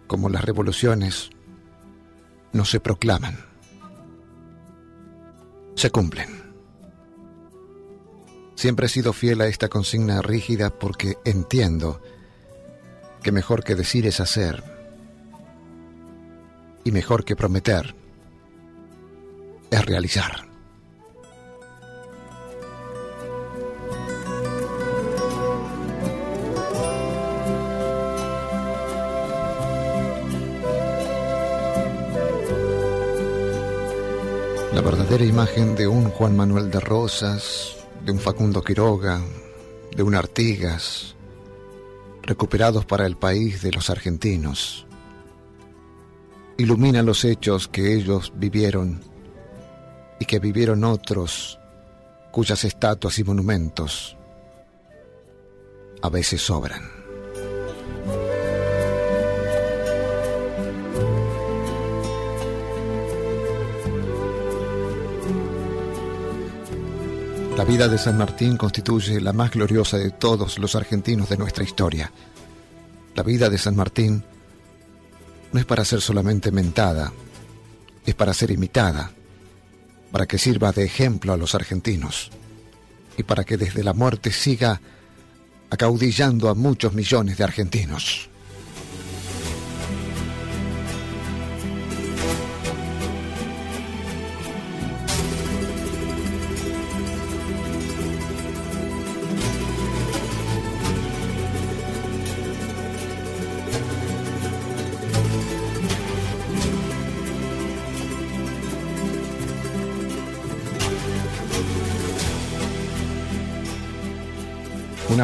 como 0.08 0.30
las 0.30 0.46
revoluciones, 0.46 1.30
no 2.54 2.64
se 2.64 2.80
proclaman, 2.80 3.38
se 5.76 5.90
cumplen. 5.90 6.30
Siempre 8.56 8.86
he 8.86 8.90
sido 8.90 9.12
fiel 9.12 9.42
a 9.42 9.48
esta 9.48 9.68
consigna 9.68 10.22
rígida 10.22 10.70
porque 10.70 11.18
entiendo 11.26 12.02
que 13.22 13.34
mejor 13.34 13.66
que 13.66 13.76
decir 13.76 14.08
es 14.08 14.22
hacer 14.22 14.64
y 16.86 16.94
mejor 16.94 17.26
que 17.26 17.36
prometer 17.36 18.02
es 19.74 19.86
realizar. 19.88 20.46
La 34.74 34.82
verdadera 34.82 35.26
imagen 35.26 35.76
de 35.76 35.88
un 35.88 36.10
Juan 36.12 36.38
Manuel 36.38 36.70
de 36.70 36.80
Rosas, 36.80 37.76
de 38.06 38.12
un 38.12 38.20
Facundo 38.20 38.64
Quiroga, 38.64 39.22
de 39.96 40.04
un 40.04 40.14
Artigas, 40.14 41.16
recuperados 42.22 42.86
para 42.86 43.08
el 43.08 43.18
país 43.18 43.64
de 43.64 43.72
los 43.72 43.90
argentinos, 43.90 44.86
ilumina 46.58 47.02
los 47.02 47.26
hechos 47.26 47.68
que 47.68 47.96
ellos 47.96 48.32
vivieron 48.36 49.13
y 50.24 50.26
que 50.26 50.40
vivieron 50.40 50.86
otros 50.86 51.60
cuyas 52.32 52.64
estatuas 52.64 53.20
y 53.20 53.26
monumentos 53.26 54.16
a 56.02 56.08
veces 56.08 56.42
sobran. 56.42 56.82
La 67.58 67.66
vida 67.66 67.90
de 67.90 67.98
San 67.98 68.18
Martín 68.18 68.56
constituye 68.56 69.20
la 69.20 69.34
más 69.34 69.52
gloriosa 69.52 69.98
de 69.98 70.12
todos 70.12 70.58
los 70.58 70.74
argentinos 70.76 71.28
de 71.28 71.38
nuestra 71.38 71.66
historia. 71.66 72.10
La 73.14 73.24
vida 73.24 73.50
de 73.50 73.58
San 73.58 73.76
Martín 73.76 74.24
no 75.52 75.60
es 75.60 75.66
para 75.66 75.84
ser 75.84 76.00
solamente 76.00 76.50
mentada, 76.50 77.12
es 78.06 78.16
para 78.16 78.34
ser 78.34 78.52
imitada, 78.52 79.12
para 80.14 80.28
que 80.28 80.38
sirva 80.38 80.72
de 80.72 80.84
ejemplo 80.84 81.34
a 81.34 81.38
los 81.38 81.56
argentinos 81.56 82.30
y 83.18 83.24
para 83.24 83.44
que 83.44 83.58
desde 83.58 83.84
la 83.84 83.94
muerte 83.94 84.32
siga 84.32 84.80
acaudillando 85.72 86.50
a 86.50 86.54
muchos 86.54 86.94
millones 86.94 87.40
de 87.40 87.44
argentinos. 87.44 88.30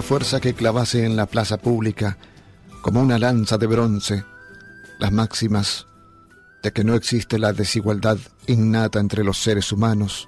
Fuerza 0.09 0.39
que 0.39 0.55
clavase 0.55 1.05
en 1.05 1.15
la 1.15 1.27
plaza 1.27 1.57
pública 1.59 2.17
como 2.81 2.99
una 2.99 3.19
lanza 3.19 3.59
de 3.59 3.67
bronce 3.67 4.25
las 4.97 5.11
máximas 5.11 5.85
de 6.63 6.73
que 6.73 6.83
no 6.83 6.95
existe 6.95 7.37
la 7.37 7.53
desigualdad 7.53 8.17
innata 8.47 8.99
entre 8.99 9.23
los 9.23 9.37
seres 9.37 9.71
humanos, 9.71 10.27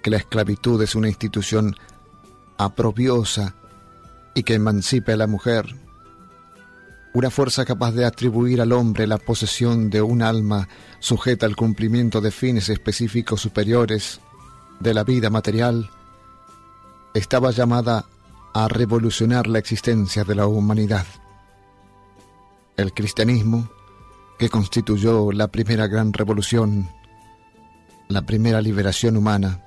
que 0.00 0.10
la 0.10 0.18
esclavitud 0.18 0.80
es 0.80 0.94
una 0.94 1.08
institución 1.08 1.74
aprobiosa 2.56 3.56
y 4.32 4.44
que 4.44 4.54
emancipe 4.54 5.14
a 5.14 5.16
la 5.16 5.26
mujer, 5.26 5.74
una 7.14 7.30
fuerza 7.30 7.64
capaz 7.64 7.90
de 7.90 8.04
atribuir 8.04 8.60
al 8.60 8.70
hombre 8.70 9.08
la 9.08 9.18
posesión 9.18 9.90
de 9.90 10.02
un 10.02 10.22
alma 10.22 10.68
sujeta 11.00 11.46
al 11.46 11.56
cumplimiento 11.56 12.20
de 12.20 12.30
fines 12.30 12.68
específicos 12.68 13.40
superiores 13.40 14.20
de 14.78 14.94
la 14.94 15.02
vida 15.02 15.30
material, 15.30 15.90
estaba 17.12 17.50
llamada 17.50 18.04
a 18.54 18.68
revolucionar 18.68 19.48
la 19.48 19.58
existencia 19.58 20.22
de 20.22 20.36
la 20.36 20.46
humanidad. 20.46 21.04
El 22.76 22.94
cristianismo, 22.94 23.68
que 24.38 24.48
constituyó 24.48 25.32
la 25.32 25.48
primera 25.48 25.88
gran 25.88 26.12
revolución, 26.12 26.88
la 28.08 28.22
primera 28.22 28.62
liberación 28.62 29.16
humana, 29.16 29.64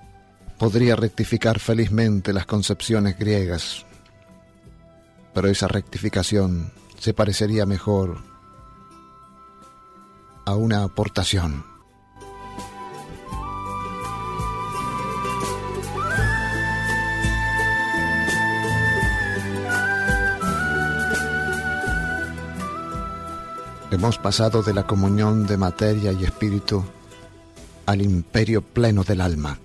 podría 0.57 0.95
rectificar 0.95 1.59
felizmente 1.59 2.31
las 2.31 2.45
concepciones 2.45 3.19
griegas. 3.19 3.85
Pero 5.33 5.49
esa 5.49 5.67
rectificación 5.67 6.71
se 6.97 7.13
parecería 7.13 7.65
mejor 7.65 8.23
a 10.45 10.55
una 10.55 10.83
aportación. 10.83 11.76
Hemos 23.89 24.17
pasado 24.17 24.63
de 24.63 24.73
la 24.73 24.85
comunión 24.85 25.47
de 25.47 25.55
materia 25.55 26.11
y 26.11 26.25
espíritu 26.25 26.83
al 27.85 28.01
imperio 28.01 28.61
pleno 28.61 29.05
del 29.05 29.21
alma, 29.21 29.59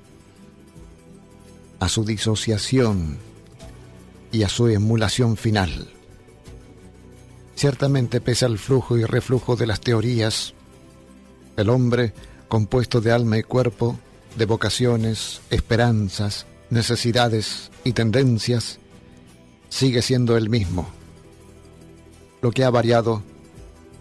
a 1.80 1.88
su 1.88 2.04
disociación 2.04 3.18
y 4.30 4.44
a 4.44 4.48
su 4.48 4.68
emulación 4.68 5.36
final. 5.36 5.88
Ciertamente, 7.56 8.20
pese 8.20 8.44
al 8.44 8.58
flujo 8.58 8.96
y 8.96 9.04
reflujo 9.04 9.56
de 9.56 9.66
las 9.66 9.80
teorías, 9.80 10.54
el 11.56 11.68
hombre, 11.68 12.14
compuesto 12.46 13.00
de 13.00 13.10
alma 13.10 13.38
y 13.38 13.42
cuerpo, 13.42 13.98
de 14.36 14.46
vocaciones, 14.46 15.40
esperanzas, 15.50 16.46
necesidades 16.70 17.72
y 17.82 17.92
tendencias, 17.92 18.78
sigue 19.68 20.00
siendo 20.00 20.36
el 20.36 20.48
mismo. 20.48 20.88
Lo 22.40 22.52
que 22.52 22.62
ha 22.62 22.70
variado 22.70 23.24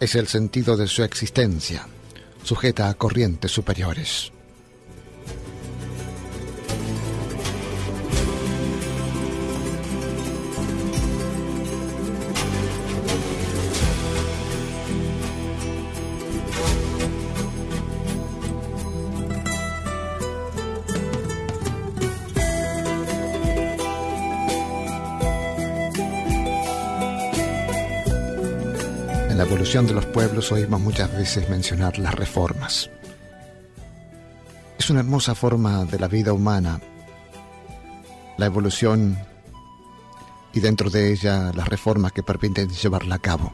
es 0.02 0.16
el 0.16 0.26
sentido 0.26 0.76
de 0.76 0.88
su 0.88 1.04
existencia, 1.04 1.86
sujeta 2.42 2.88
a 2.88 2.94
corrientes 2.94 3.52
superiores. 3.52 4.32
En 29.52 29.56
la 29.56 29.64
evolución 29.64 29.86
de 29.86 29.92
los 29.92 30.06
pueblos 30.06 30.50
oímos 30.50 30.80
muchas 30.80 31.12
veces 31.14 31.50
mencionar 31.50 31.98
las 31.98 32.14
reformas. 32.14 32.88
Es 34.78 34.88
una 34.88 35.00
hermosa 35.00 35.34
forma 35.34 35.84
de 35.84 35.98
la 35.98 36.08
vida 36.08 36.32
humana, 36.32 36.80
la 38.38 38.46
evolución 38.46 39.18
y 40.54 40.60
dentro 40.60 40.88
de 40.88 41.12
ella 41.12 41.52
las 41.54 41.68
reformas 41.68 42.12
que 42.12 42.22
permiten 42.22 42.70
llevarla 42.70 43.16
a 43.16 43.18
cabo. 43.18 43.52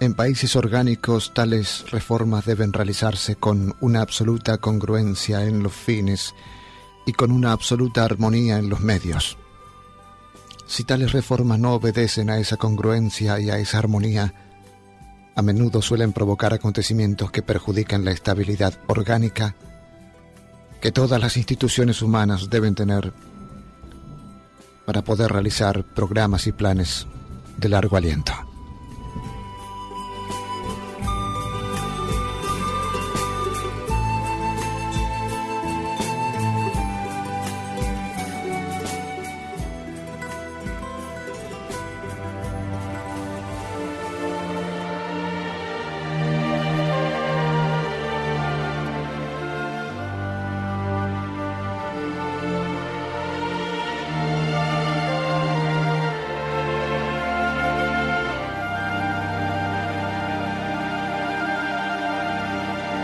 En 0.00 0.12
países 0.12 0.54
orgánicos 0.54 1.32
tales 1.32 1.90
reformas 1.90 2.44
deben 2.44 2.74
realizarse 2.74 3.36
con 3.36 3.74
una 3.80 4.02
absoluta 4.02 4.58
congruencia 4.58 5.46
en 5.46 5.62
los 5.62 5.72
fines 5.72 6.34
y 7.06 7.14
con 7.14 7.32
una 7.32 7.52
absoluta 7.52 8.04
armonía 8.04 8.58
en 8.58 8.68
los 8.68 8.80
medios. 8.80 9.38
Si 10.66 10.84
tales 10.84 11.12
reformas 11.12 11.58
no 11.58 11.74
obedecen 11.74 12.30
a 12.30 12.38
esa 12.38 12.56
congruencia 12.56 13.38
y 13.40 13.50
a 13.50 13.58
esa 13.58 13.78
armonía, 13.78 14.34
a 15.36 15.42
menudo 15.42 15.82
suelen 15.82 16.12
provocar 16.12 16.54
acontecimientos 16.54 17.30
que 17.30 17.42
perjudican 17.42 18.04
la 18.04 18.12
estabilidad 18.12 18.74
orgánica 18.86 19.54
que 20.80 20.92
todas 20.92 21.20
las 21.20 21.36
instituciones 21.36 22.02
humanas 22.02 22.50
deben 22.50 22.74
tener 22.74 23.12
para 24.84 25.02
poder 25.02 25.32
realizar 25.32 25.82
programas 25.82 26.46
y 26.46 26.52
planes 26.52 27.06
de 27.56 27.68
largo 27.68 27.96
aliento. 27.96 28.53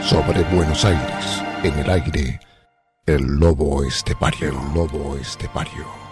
Sobre 0.03 0.43
Buenos 0.55 0.85
Aires, 0.85 1.43
en 1.63 1.79
el 1.79 1.91
aire, 1.91 2.41
el 3.07 3.23
lobo 3.39 3.85
estepario, 3.85 4.49
el 4.49 4.75
lobo 4.75 5.17
estepario. 5.17 6.10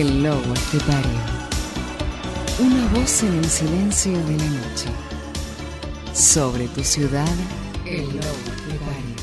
El 0.00 0.22
lobo 0.22 0.54
estepario. 0.54 1.20
Una 2.58 2.88
voz 2.94 3.22
en 3.22 3.34
el 3.34 3.44
silencio 3.44 4.12
de 4.12 4.38
la 4.38 4.46
noche. 4.46 4.88
Sobre 6.14 6.68
tu 6.68 6.82
ciudad, 6.82 7.28
el 7.84 8.06
lobo 8.06 8.18
estepario. 8.56 9.16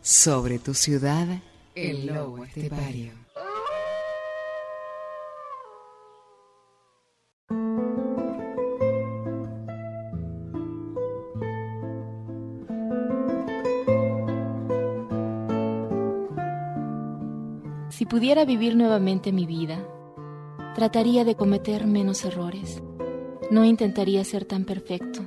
Sobre 0.00 0.58
tu 0.58 0.72
ciudad, 0.72 1.42
el 1.74 2.06
lobo 2.06 2.44
estepario. 2.44 3.27
Pudiera 18.08 18.44
vivir 18.44 18.74
nuevamente 18.74 19.32
mi 19.32 19.44
vida, 19.44 19.86
trataría 20.74 21.24
de 21.24 21.34
cometer 21.34 21.86
menos 21.86 22.24
errores. 22.24 22.82
No 23.50 23.64
intentaría 23.64 24.24
ser 24.24 24.44
tan 24.44 24.64
perfecto. 24.64 25.20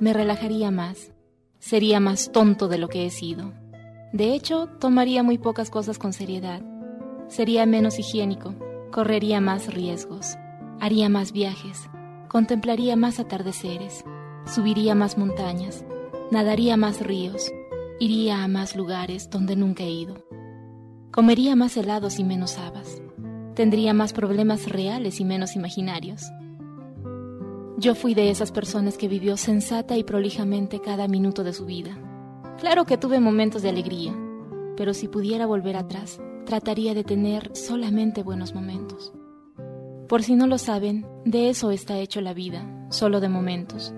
Me 0.00 0.12
relajaría 0.12 0.70
más. 0.70 1.12
Sería 1.58 2.00
más 2.00 2.32
tonto 2.32 2.68
de 2.68 2.78
lo 2.78 2.88
que 2.88 3.06
he 3.06 3.10
sido. 3.10 3.52
De 4.12 4.34
hecho, 4.34 4.68
tomaría 4.78 5.22
muy 5.22 5.38
pocas 5.38 5.70
cosas 5.70 5.98
con 5.98 6.12
seriedad. 6.12 6.62
Sería 7.28 7.66
menos 7.66 7.98
higiénico. 7.98 8.54
Correría 8.90 9.40
más 9.40 9.72
riesgos. 9.72 10.36
Haría 10.80 11.08
más 11.08 11.32
viajes. 11.32 11.88
Contemplaría 12.28 12.96
más 12.96 13.18
atardeceres. 13.18 14.04
Subiría 14.46 14.94
más 14.94 15.16
montañas. 15.16 15.84
Nadaría 16.30 16.76
más 16.76 17.00
ríos. 17.00 17.50
Iría 17.98 18.44
a 18.44 18.48
más 18.48 18.76
lugares 18.76 19.30
donde 19.30 19.56
nunca 19.56 19.84
he 19.84 19.90
ido. 19.90 20.23
Comería 21.14 21.54
más 21.54 21.76
helados 21.76 22.18
y 22.18 22.24
menos 22.24 22.58
habas. 22.58 23.00
Tendría 23.54 23.94
más 23.94 24.12
problemas 24.12 24.68
reales 24.68 25.20
y 25.20 25.24
menos 25.24 25.54
imaginarios. 25.54 26.24
Yo 27.78 27.94
fui 27.94 28.14
de 28.14 28.30
esas 28.30 28.50
personas 28.50 28.98
que 28.98 29.06
vivió 29.06 29.36
sensata 29.36 29.96
y 29.96 30.02
prolijamente 30.02 30.80
cada 30.80 31.06
minuto 31.06 31.44
de 31.44 31.52
su 31.52 31.66
vida. 31.66 31.96
Claro 32.58 32.84
que 32.84 32.98
tuve 32.98 33.20
momentos 33.20 33.62
de 33.62 33.68
alegría, 33.68 34.12
pero 34.76 34.92
si 34.92 35.06
pudiera 35.06 35.46
volver 35.46 35.76
atrás, 35.76 36.20
trataría 36.46 36.94
de 36.94 37.04
tener 37.04 37.52
solamente 37.54 38.24
buenos 38.24 38.52
momentos. 38.52 39.12
Por 40.08 40.24
si 40.24 40.34
no 40.34 40.48
lo 40.48 40.58
saben, 40.58 41.06
de 41.24 41.48
eso 41.48 41.70
está 41.70 41.96
hecho 41.98 42.22
la 42.22 42.34
vida, 42.34 42.88
solo 42.90 43.20
de 43.20 43.28
momentos. 43.28 43.94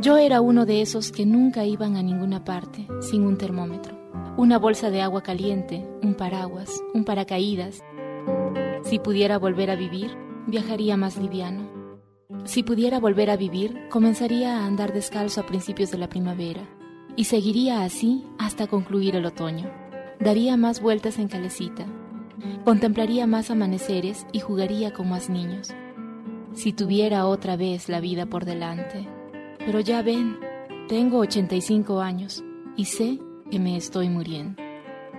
Yo 0.00 0.18
era 0.18 0.40
uno 0.40 0.66
de 0.66 0.82
esos 0.82 1.10
que 1.10 1.26
nunca 1.26 1.64
iban 1.64 1.96
a 1.96 2.02
ninguna 2.04 2.44
parte 2.44 2.86
sin 3.00 3.24
un 3.24 3.38
termómetro, 3.38 4.03
una 4.36 4.58
bolsa 4.58 4.90
de 4.90 5.00
agua 5.00 5.22
caliente, 5.22 5.86
un 6.02 6.14
paraguas, 6.14 6.82
un 6.92 7.04
paracaídas. 7.04 7.82
Si 8.82 8.98
pudiera 8.98 9.38
volver 9.38 9.70
a 9.70 9.76
vivir, 9.76 10.16
viajaría 10.46 10.96
más 10.96 11.16
liviano. 11.16 11.68
Si 12.44 12.62
pudiera 12.64 12.98
volver 12.98 13.30
a 13.30 13.36
vivir, 13.36 13.88
comenzaría 13.90 14.58
a 14.58 14.66
andar 14.66 14.92
descalzo 14.92 15.40
a 15.40 15.46
principios 15.46 15.90
de 15.92 15.98
la 15.98 16.08
primavera 16.08 16.62
y 17.16 17.24
seguiría 17.24 17.84
así 17.84 18.24
hasta 18.38 18.66
concluir 18.66 19.14
el 19.14 19.24
otoño. 19.24 19.70
Daría 20.18 20.56
más 20.56 20.80
vueltas 20.80 21.18
en 21.18 21.28
calecita, 21.28 21.86
contemplaría 22.64 23.26
más 23.26 23.50
amaneceres 23.50 24.26
y 24.32 24.40
jugaría 24.40 24.92
con 24.92 25.08
más 25.08 25.30
niños. 25.30 25.72
Si 26.54 26.72
tuviera 26.72 27.26
otra 27.26 27.56
vez 27.56 27.88
la 27.88 28.00
vida 28.00 28.26
por 28.26 28.44
delante. 28.44 29.08
Pero 29.58 29.80
ya 29.80 30.02
ven, 30.02 30.38
tengo 30.88 31.18
85 31.18 32.00
años 32.00 32.44
y 32.76 32.86
sé 32.86 33.18
que 33.50 33.58
me 33.58 33.76
estoy 33.76 34.08
muriendo. 34.08 34.62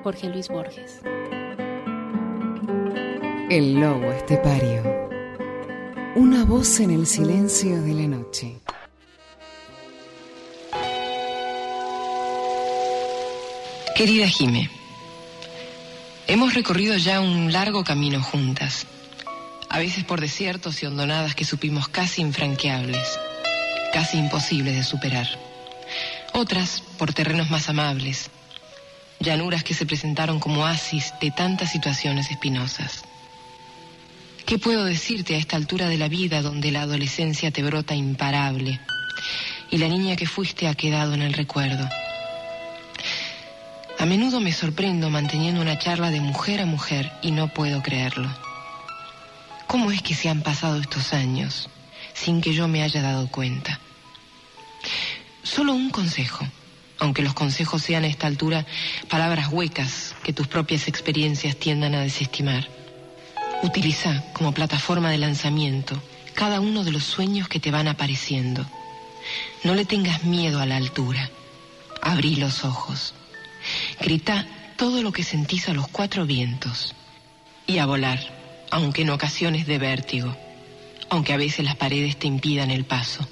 Jorge 0.04 0.30
Luis 0.30 0.50
Borges. 0.50 1.02
El 3.50 3.80
lobo 3.80 4.12
estepario. 4.12 5.10
Una 6.16 6.46
voz 6.46 6.80
en 6.80 6.92
el 6.92 7.06
silencio 7.06 7.82
de 7.82 7.94
la 7.94 8.08
noche. 8.08 8.62
Querida 13.96 14.28
Jime, 14.28 14.70
hemos 16.28 16.54
recorrido 16.54 16.98
ya 16.98 17.22
un 17.22 17.54
largo 17.54 17.86
camino 17.86 18.22
juntas, 18.22 18.86
a 19.70 19.80
veces 19.80 20.04
por 20.04 20.20
desiertos 20.20 20.84
y 20.84 20.86
hondonadas 20.86 21.34
que 21.34 21.46
supimos 21.46 21.88
casi 21.88 22.22
infranqueables, 22.22 23.20
casi 23.94 24.18
imposibles 24.18 24.76
de 24.76 24.84
superar, 24.84 25.28
otras 26.36 26.84
por 26.98 27.13
terrenos 27.13 27.50
más 27.50 27.69
amables, 27.69 28.30
llanuras 29.19 29.63
que 29.63 29.74
se 29.74 29.86
presentaron 29.86 30.39
como 30.39 30.63
oasis 30.63 31.13
de 31.21 31.32
tantas 31.32 31.71
situaciones 31.71 32.30
espinosas. 32.30 33.04
¿Qué 34.45 34.60
puedo 34.60 34.84
decirte 34.84 35.36
a 35.36 35.38
esta 35.38 35.56
altura 35.56 35.88
de 35.88 35.98
la 35.98 36.10
vida 36.10 36.41
donde 36.41 36.71
la 36.71 36.82
adolescencia 36.82 37.52
te 37.52 37.63
brota 37.63 37.95
imparable 37.95 38.80
y 39.71 39.78
la 39.78 39.88
niña 39.88 40.17
que 40.17 40.28
fuiste 40.28 40.67
ha 40.67 40.76
quedado 40.76 41.13
en 41.13 41.21
el 41.21 41.34
recuerdo? 41.34 41.89
A 43.98 44.06
menudo 44.06 44.41
me 44.41 44.52
sorprendo 44.52 45.10
manteniendo 45.10 45.62
una 45.62 45.80
charla 45.80 46.12
de 46.12 46.19
mujer 46.19 46.60
a 46.60 46.65
mujer 46.65 47.12
y 47.21 47.32
no 47.32 47.48
puedo 47.48 47.82
creerlo. 47.82 48.30
¿Cómo 49.67 49.89
es 49.89 50.02
que 50.02 50.13
se 50.13 50.28
han 50.28 50.41
pasado 50.41 50.82
estos 50.82 51.13
años 51.13 51.69
sin 52.13 52.41
que 52.41 52.54
yo 52.54 52.67
me 52.67 52.84
haya 52.84 53.02
dado 53.02 53.30
cuenta? 53.30 53.80
Solo 55.46 55.74
un 55.74 55.92
consejo, 55.92 56.44
aunque 56.98 57.22
los 57.22 57.36
consejos 57.36 57.84
sean 57.84 58.04
a 58.04 58.08
esta 58.08 58.26
altura 58.26 58.66
palabras 59.10 59.50
huecas 59.52 60.16
que 60.24 60.34
tus 60.34 60.48
propias 60.48 60.88
experiencias 60.88 61.56
tiendan 61.56 61.94
a 61.94 62.02
desestimar. 62.02 62.68
Utiliza 63.62 64.24
como 64.34 64.54
plataforma 64.54 65.12
de 65.12 65.20
lanzamiento 65.20 66.02
cada 66.34 66.60
uno 66.60 66.84
de 66.84 66.92
los 66.92 67.04
sueños 67.04 67.48
que 67.48 67.60
te 67.60 67.70
van 67.70 67.88
apareciendo. 67.88 68.66
No 69.64 69.76
le 69.76 69.86
tengas 69.86 70.24
miedo 70.24 70.60
a 70.60 70.66
la 70.66 70.78
altura. 70.78 71.30
Abrí 72.02 72.38
los 72.38 72.66
ojos. 72.66 73.14
Grita 74.02 74.48
todo 74.78 75.04
lo 75.04 75.12
que 75.12 75.24
sentís 75.24 75.70
a 75.70 75.76
los 75.76 75.88
cuatro 75.90 76.26
vientos. 76.26 76.96
Y 77.68 77.78
a 77.78 77.86
volar, 77.86 78.20
aunque 78.72 79.04
en 79.04 79.12
ocasiones 79.12 79.68
de 79.68 79.78
vértigo, 79.78 80.36
aunque 81.12 81.34
a 81.34 81.38
veces 81.38 81.66
las 81.66 81.76
paredes 81.76 82.18
te 82.18 82.26
impidan 82.26 82.72
el 82.72 82.84
paso. 82.86 83.28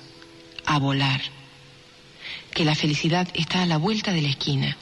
A 0.65 0.77
volar. 0.77 1.21
Que 2.53 2.65
la 2.65 2.75
felicidad 2.75 3.27
está 3.33 3.63
a 3.63 3.65
la 3.65 3.77
vuelta 3.77 4.11
de 4.11 4.21
la 4.21 4.29
esquina. 4.29 4.77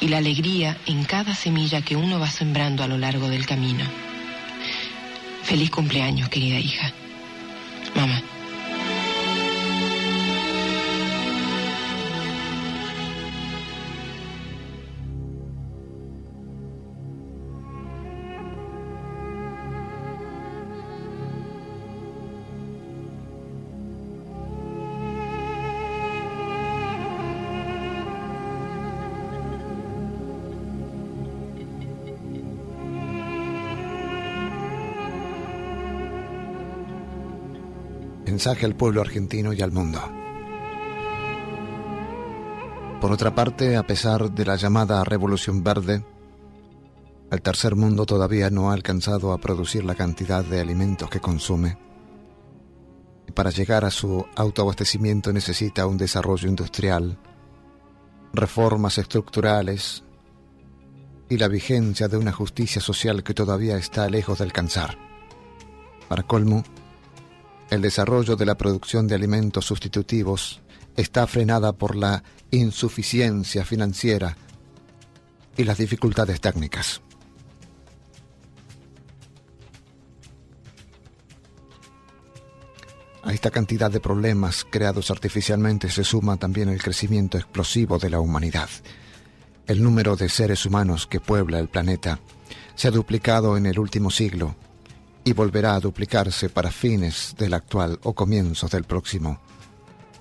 Y 0.00 0.08
la 0.08 0.18
alegría 0.18 0.78
en 0.86 1.04
cada 1.04 1.34
semilla 1.34 1.82
que 1.82 1.96
uno 1.96 2.18
va 2.18 2.30
sembrando 2.30 2.82
a 2.82 2.88
lo 2.88 2.98
largo 2.98 3.28
del 3.28 3.46
camino. 3.46 3.84
Feliz 5.42 5.70
cumpleaños, 5.70 6.28
querida 6.28 6.58
hija. 6.58 6.92
Mamá. 7.94 8.31
Mensaje 38.26 38.66
al 38.66 38.76
pueblo 38.76 39.00
argentino 39.00 39.52
y 39.52 39.62
al 39.62 39.72
mundo. 39.72 40.00
Por 43.00 43.10
otra 43.10 43.34
parte, 43.34 43.76
a 43.76 43.82
pesar 43.84 44.30
de 44.30 44.44
la 44.44 44.54
llamada 44.54 45.02
Revolución 45.02 45.64
Verde, 45.64 46.04
el 47.32 47.42
tercer 47.42 47.74
mundo 47.74 48.06
todavía 48.06 48.48
no 48.48 48.70
ha 48.70 48.74
alcanzado 48.74 49.32
a 49.32 49.38
producir 49.38 49.84
la 49.84 49.96
cantidad 49.96 50.44
de 50.44 50.60
alimentos 50.60 51.10
que 51.10 51.18
consume. 51.18 51.78
Y 53.26 53.32
para 53.32 53.50
llegar 53.50 53.84
a 53.84 53.90
su 53.90 54.24
autoabastecimiento 54.36 55.32
necesita 55.32 55.86
un 55.86 55.96
desarrollo 55.96 56.48
industrial, 56.48 57.18
reformas 58.32 58.98
estructurales 58.98 60.04
y 61.28 61.38
la 61.38 61.48
vigencia 61.48 62.06
de 62.06 62.18
una 62.18 62.32
justicia 62.32 62.80
social 62.80 63.24
que 63.24 63.34
todavía 63.34 63.76
está 63.76 64.08
lejos 64.08 64.38
de 64.38 64.44
alcanzar. 64.44 64.96
Para 66.08 66.22
colmo, 66.22 66.62
el 67.72 67.80
desarrollo 67.80 68.36
de 68.36 68.44
la 68.44 68.54
producción 68.54 69.08
de 69.08 69.14
alimentos 69.14 69.64
sustitutivos 69.64 70.60
está 70.94 71.26
frenada 71.26 71.72
por 71.72 71.96
la 71.96 72.22
insuficiencia 72.50 73.64
financiera 73.64 74.36
y 75.56 75.64
las 75.64 75.78
dificultades 75.78 76.38
técnicas. 76.38 77.00
A 83.22 83.32
esta 83.32 83.50
cantidad 83.50 83.90
de 83.90 84.00
problemas 84.00 84.66
creados 84.70 85.10
artificialmente 85.10 85.88
se 85.88 86.04
suma 86.04 86.36
también 86.36 86.68
el 86.68 86.82
crecimiento 86.82 87.38
explosivo 87.38 87.98
de 87.98 88.10
la 88.10 88.20
humanidad. 88.20 88.68
El 89.66 89.82
número 89.82 90.14
de 90.14 90.28
seres 90.28 90.66
humanos 90.66 91.06
que 91.06 91.20
puebla 91.20 91.58
el 91.58 91.70
planeta 91.70 92.20
se 92.74 92.88
ha 92.88 92.90
duplicado 92.90 93.56
en 93.56 93.64
el 93.64 93.78
último 93.78 94.10
siglo 94.10 94.56
y 95.24 95.32
volverá 95.32 95.74
a 95.74 95.80
duplicarse 95.80 96.48
para 96.48 96.70
fines 96.70 97.34
del 97.38 97.54
actual 97.54 97.98
o 98.02 98.12
comienzos 98.14 98.70
del 98.70 98.84
próximo, 98.84 99.40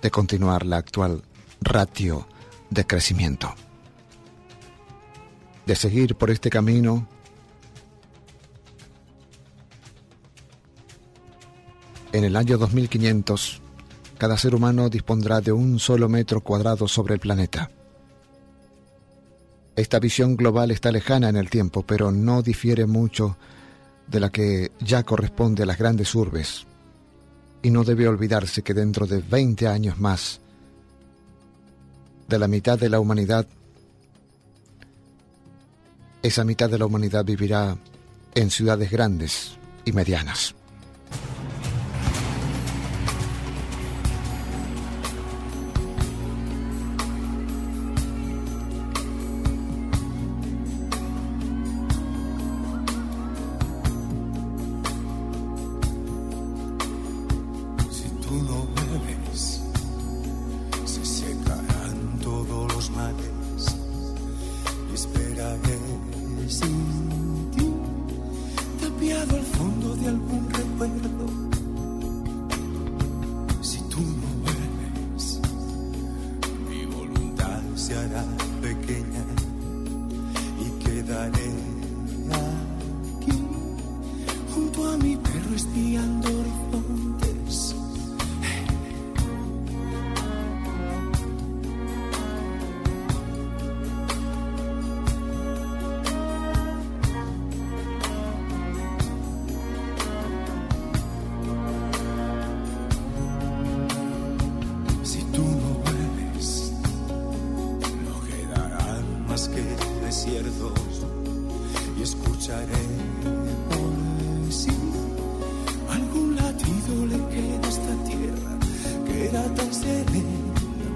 de 0.02 0.12
continuar 0.12 0.66
la 0.66 0.78
actual 0.78 1.24
ratio 1.62 2.28
de 2.70 2.86
crecimiento. 2.86 3.54
De 5.66 5.76
seguir 5.76 6.16
por 6.16 6.30
este 6.30 6.50
camino, 6.50 7.08
en 12.12 12.24
el 12.24 12.36
año 12.36 12.58
2500, 12.58 13.62
cada 14.18 14.38
ser 14.38 14.54
humano 14.54 14.90
dispondrá 14.90 15.42
de 15.42 15.52
un 15.52 15.80
solo 15.80 16.10
metro 16.10 16.42
cuadrado 16.42 16.88
sobre 16.88 17.16
el 17.16 17.20
planeta. 17.20 17.72
Esta 19.76 20.00
visión 20.00 20.36
global 20.36 20.70
está 20.70 20.92
lejana 20.92 21.30
en 21.30 21.38
el 21.38 21.50
tiempo, 21.50 21.84
pero 21.84 22.12
no 22.12 22.42
difiere 22.44 22.86
mucho 22.86 23.38
de 24.08 24.20
la 24.20 24.30
que 24.30 24.72
ya 24.80 25.04
corresponde 25.04 25.64
a 25.64 25.66
las 25.66 25.78
grandes 25.78 26.14
urbes. 26.16 26.66
Y 27.62 27.70
no 27.70 27.84
debe 27.84 28.08
olvidarse 28.08 28.64
que 28.64 28.74
dentro 28.74 29.06
de 29.06 29.22
20 29.22 29.68
años 29.68 30.00
más, 30.00 30.42
de 32.28 32.40
la 32.40 32.48
mitad 32.48 32.80
de 32.80 32.90
la 32.90 33.00
humanidad, 33.00 33.46
esa 36.24 36.44
mitad 36.44 36.70
de 36.70 36.80
la 36.80 36.86
humanidad 36.86 37.26
vivirá 37.26 37.78
en 38.36 38.50
ciudades 38.50 38.90
grandes 38.90 39.58
y 39.86 39.92
medianas. 39.92 40.56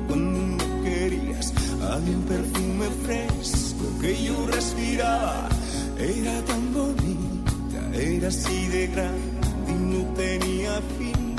Cuando 0.07 0.83
querías. 0.83 1.53
Había 1.81 2.17
un 2.17 2.23
perfume 2.23 2.87
fresco 3.05 3.85
que 4.01 4.23
yo 4.23 4.47
respiraba. 4.47 5.49
Era 5.97 6.41
tan 6.45 6.73
bonita, 6.73 7.81
era 7.93 8.27
así 8.27 8.67
de 8.67 8.87
grande 8.87 9.35
y 9.67 9.73
no 9.73 10.13
tenía 10.13 10.81
fin. 10.97 11.35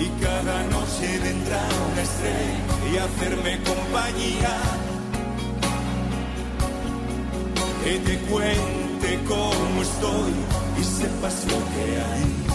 Y 0.00 0.22
cada 0.22 0.62
noche 0.64 1.18
vendrá 1.22 1.62
una 1.92 2.02
estrella 2.02 2.66
y 2.92 2.96
hacerme 2.96 3.58
compañía. 3.64 4.56
Que 7.84 7.98
te 8.00 8.18
cuente 8.30 9.20
cómo 9.28 9.82
estoy 9.82 10.32
y 10.80 10.84
sepas 10.84 11.44
lo 11.46 11.58
que 11.72 12.02
hay. 12.02 12.45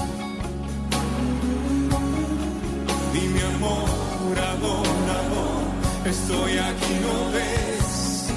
Dime 3.13 3.41
amor, 3.55 3.89
amor, 4.55 4.87
amor, 5.21 5.63
estoy 6.05 6.57
aquí, 6.57 6.93
no 7.01 7.31
ves. 7.33 8.31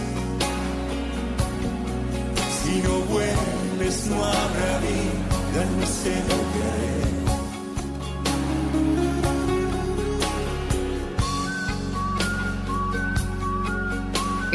Si 2.59 2.75
no 2.83 2.95
vuelves 3.13 4.07
no 4.07 4.25
habrá 4.25 4.79
vida, 4.81 5.63
no 5.79 5.87
sé 5.87 6.15
lo 6.29 6.39
que 6.51 6.61
haré. 6.71 7.05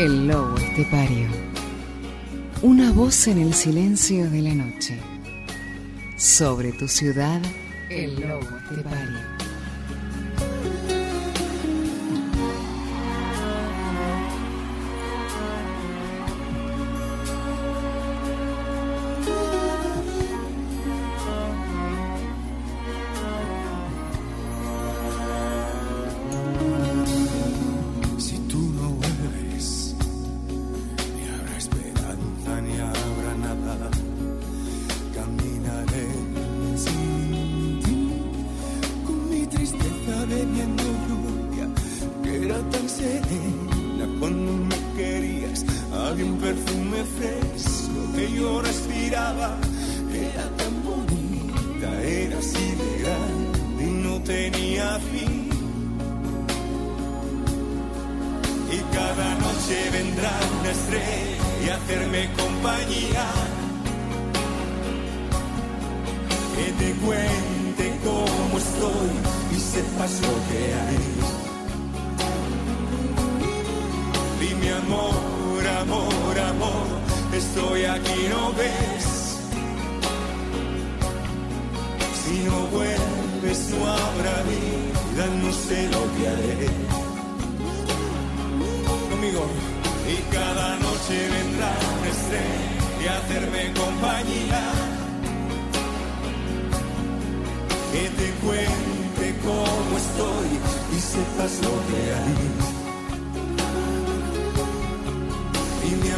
El 0.04 0.28
lobo 0.28 0.58
estepario. 0.58 1.28
Una 2.62 2.92
voz 2.92 3.28
en 3.28 3.38
el 3.38 3.54
silencio 3.54 4.30
de 4.30 4.42
la 4.42 4.54
noche. 4.54 4.98
Sobre 6.18 6.74
tu 6.74 6.90
ciudad, 6.90 7.42
el 7.90 8.20
lobo 8.20 8.48
estepario. 8.70 9.39
Tan 42.72 42.90
serena 42.90 44.06
cuando 44.20 44.52
me 44.54 44.78
querías. 44.96 45.66
Había 45.92 46.26
un 46.26 46.38
perfume 46.38 47.04
fresco 47.18 48.00
que 48.16 48.32
yo 48.34 48.62
respiraba, 48.62 49.58
era 50.14 50.46
tan 50.58 50.84
bonita, 50.84 52.04
era 52.04 52.38
grande 53.04 53.84
y 53.84 53.92
no 54.04 54.22
tenía 54.22 55.00
fin. 55.12 55.50
Y 58.72 58.78
cada 58.96 59.36
noche 59.36 59.90
vendrá 59.92 60.32
una 60.60 60.72
estrella 60.72 61.40
y 61.66 61.70
hacerme 61.70 62.30
compañía. 62.38 63.26
Que 66.56 66.72
te 66.74 66.92
cuente 67.04 68.00
cómo 68.04 68.58
estoy 68.58 69.56
y 69.56 69.60
sepas 69.60 70.22
lo 70.22 70.34
que 70.50 70.74
hay. 70.74 71.29
Amor, 74.72 75.68
amor, 75.82 76.40
amor, 76.40 76.88
estoy 77.34 77.86
aquí, 77.86 78.28
no 78.30 78.54
ves. 78.54 79.06
Si 82.24 82.44
no 82.44 82.68
vuelves 82.68 83.70
no 83.72 83.88
habrá 83.88 84.44
vida, 84.44 85.26
no 85.42 85.52
sé 85.52 85.90
lo 85.90 86.02
que 86.14 86.28
haré 86.28 86.68
conmigo. 89.10 89.46
Y 90.08 90.34
cada 90.34 90.76
noche 90.78 91.30
vendrá 91.36 91.72
un 92.00 92.08
estrella 92.08 92.80
y 93.02 93.08
hacerme 93.08 93.74
compañía. 93.74 94.64
Que 97.92 98.10
te 98.10 98.32
cuente 98.46 99.40
cómo 99.44 99.98
estoy 99.98 100.50
y 100.96 101.00
sepas 101.00 101.54
lo 101.64 101.74
que 101.88 102.14
hay. 102.14 102.69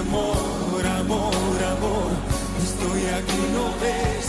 amor, 0.01 0.85
amor, 0.99 1.57
amor, 1.77 2.11
estoy 2.63 3.01
aquí, 3.17 3.41
no 3.55 3.65
ves. 3.81 4.27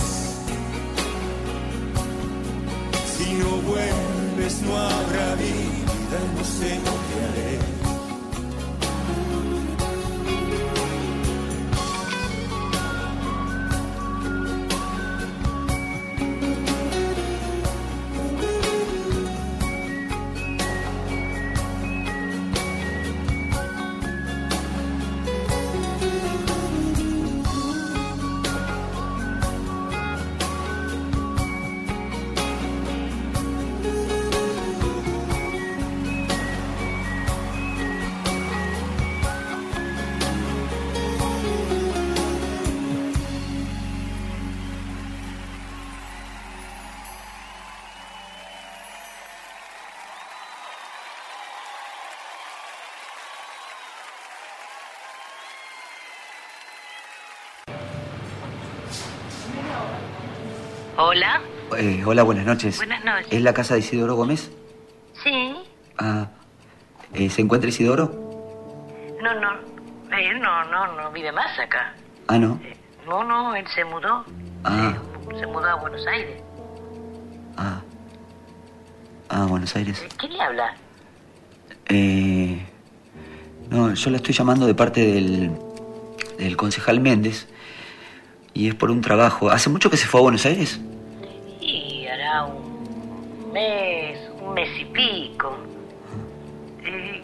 Si 3.16 3.32
no 3.35 3.50
vuelves 3.70 4.62
no 4.62 4.76
habrá 4.76 5.35
vida, 5.37 6.18
no 6.37 6.44
sé 6.44 6.70
lo 6.87 6.94
que 7.06 7.14
haré. 7.24 7.81
Hola. 61.13 61.42
Eh, 61.77 62.02
hola, 62.06 62.23
buenas 62.23 62.46
noches. 62.46 62.79
Buenas 62.79 63.04
noches. 63.04 63.27
¿Es 63.31 63.42
la 63.42 63.52
casa 63.52 63.75
de 63.75 63.81
Isidoro 63.81 64.15
Gómez? 64.15 64.50
Sí. 65.23 65.54
Ah, 65.98 66.27
eh, 67.13 67.29
¿Se 67.29 67.42
encuentra 67.42 67.69
Isidoro? 67.69 68.10
No, 69.23 69.38
no. 69.38 69.50
Él 70.17 70.40
no, 70.40 70.65
no, 70.71 70.96
no 70.96 71.13
vive 71.13 71.31
más 71.31 71.58
acá. 71.58 71.92
Ah, 72.29 72.38
no. 72.38 72.58
No, 73.06 73.25
no, 73.25 73.54
él 73.54 73.67
se 73.75 73.85
mudó. 73.85 74.25
Ah, 74.65 74.94
Se 75.38 75.46
mudó 75.46 75.67
a 75.69 75.75
Buenos 75.75 76.06
Aires. 76.06 76.42
ah. 77.58 77.83
Ah, 79.29 79.44
Buenos 79.44 79.77
Aires. 79.77 80.02
¿Quién 80.17 80.33
le 80.33 80.40
habla? 80.40 80.75
Eh, 81.90 82.58
no, 83.69 83.92
yo 83.92 84.10
la 84.10 84.17
estoy 84.17 84.33
llamando 84.35 84.67
de 84.67 84.75
parte 84.75 85.00
del, 85.13 85.50
del 86.38 86.56
concejal 86.56 87.00
Méndez. 87.00 87.48
Y 88.54 88.69
es 88.69 88.75
por 88.75 88.90
un 88.90 89.02
trabajo. 89.02 89.50
¿Hace 89.50 89.69
mucho 89.69 89.90
que 89.90 89.98
se 89.98 90.06
fue 90.06 90.21
a 90.21 90.23
Buenos 90.23 90.46
Aires? 90.46 90.81
Mes, 93.53 94.19
un 94.40 94.55
mes 94.55 94.69
y 94.79 94.85
pico. 94.87 95.57
Eh, 96.85 97.23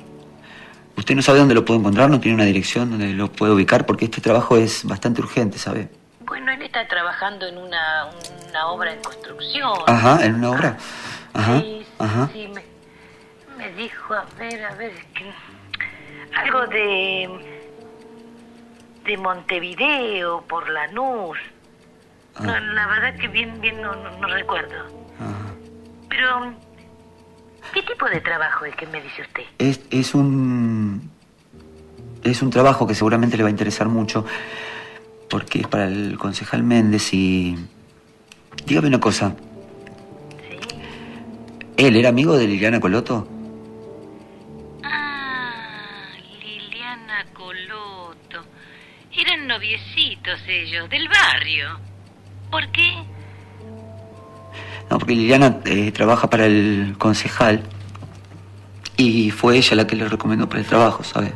¿Usted 0.97 1.14
no 1.14 1.22
sabe 1.22 1.39
dónde 1.39 1.55
lo 1.55 1.64
puedo 1.64 1.81
encontrar? 1.81 2.11
¿No 2.11 2.20
tiene 2.20 2.35
una 2.35 2.45
dirección 2.45 2.91
donde 2.91 3.09
lo 3.14 3.31
puedo 3.33 3.55
ubicar? 3.55 3.87
Porque 3.87 4.05
este 4.07 4.20
trabajo 4.20 4.57
es 4.57 4.85
bastante 4.85 5.20
urgente, 5.20 5.59
¿sabe? 5.59 5.89
bueno, 6.26 6.53
él 6.53 6.61
está 6.61 6.87
trabajando 6.87 7.47
en 7.47 7.57
una, 7.57 8.11
una 8.51 8.66
obra 8.66 8.93
en 8.93 9.01
construcción. 9.03 9.72
Ajá, 9.87 10.22
en 10.26 10.35
una 10.35 10.51
obra. 10.51 10.76
Ajá, 11.33 11.61
Sí, 11.61 11.87
ajá. 11.99 12.29
sí, 12.35 12.49
me, 12.55 12.62
me 13.57 13.72
dijo, 13.72 14.12
a 14.12 14.26
ver, 14.39 14.62
a 14.62 14.74
ver, 14.74 14.91
es 14.93 15.05
que 15.14 15.33
algo 16.37 16.66
de 16.66 17.59
de 19.07 19.16
Montevideo 19.16 20.43
por 20.43 20.68
Lanús. 20.68 21.39
No, 22.41 22.53
Ah. 22.53 22.61
la 22.61 22.87
verdad 22.89 23.14
que 23.18 23.29
bien, 23.29 23.59
bien 23.62 23.81
no, 23.81 23.95
no, 23.97 24.11
no 24.18 24.29
recuerdo. 24.29 25.07
Pero, 26.18 26.52
¿qué 27.72 27.80
tipo 27.82 28.06
de 28.06 28.20
trabajo 28.20 28.64
es 28.64 28.74
que 28.74 28.88
me 28.88 29.00
dice 29.00 29.22
usted? 29.22 29.44
Es, 29.56 29.80
es 29.92 30.16
un. 30.16 31.12
Es 32.24 32.42
un 32.42 32.50
trabajo 32.50 32.88
que 32.88 32.94
seguramente 32.96 33.36
le 33.36 33.44
va 33.44 33.48
a 33.48 33.52
interesar 33.52 33.86
mucho. 33.88 34.26
Porque 35.30 35.60
es 35.60 35.68
para 35.68 35.84
el 35.84 36.18
concejal 36.18 36.64
Méndez 36.64 37.14
y. 37.14 37.56
Dígame 38.66 38.88
una 38.88 38.98
cosa. 38.98 39.36
¿Él 41.76 41.94
era 41.94 42.08
amigo 42.08 42.36
de 42.36 42.48
Liliana 42.48 42.80
Coloto? 42.80 43.28
Ah, 44.82 46.08
Liliana 46.42 47.26
Coloto. 47.32 48.44
Eran 49.16 49.46
noviecitos 49.46 50.40
ellos, 50.48 50.90
del 50.90 51.08
barrio. 51.08 51.78
¿Por 52.50 52.68
qué? 52.72 53.17
No, 54.91 54.99
porque 54.99 55.14
Liliana 55.14 55.59
eh, 55.64 55.93
trabaja 55.93 56.30
para 56.30 56.47
el 56.47 56.95
concejal. 56.99 57.62
Y 58.97 59.30
fue 59.30 59.57
ella 59.57 59.76
la 59.76 59.86
que 59.86 59.97
le 59.97 60.09
recomendó 60.09 60.49
para 60.49 60.61
el 60.61 60.66
trabajo, 60.66 61.05
¿sabe? 61.05 61.32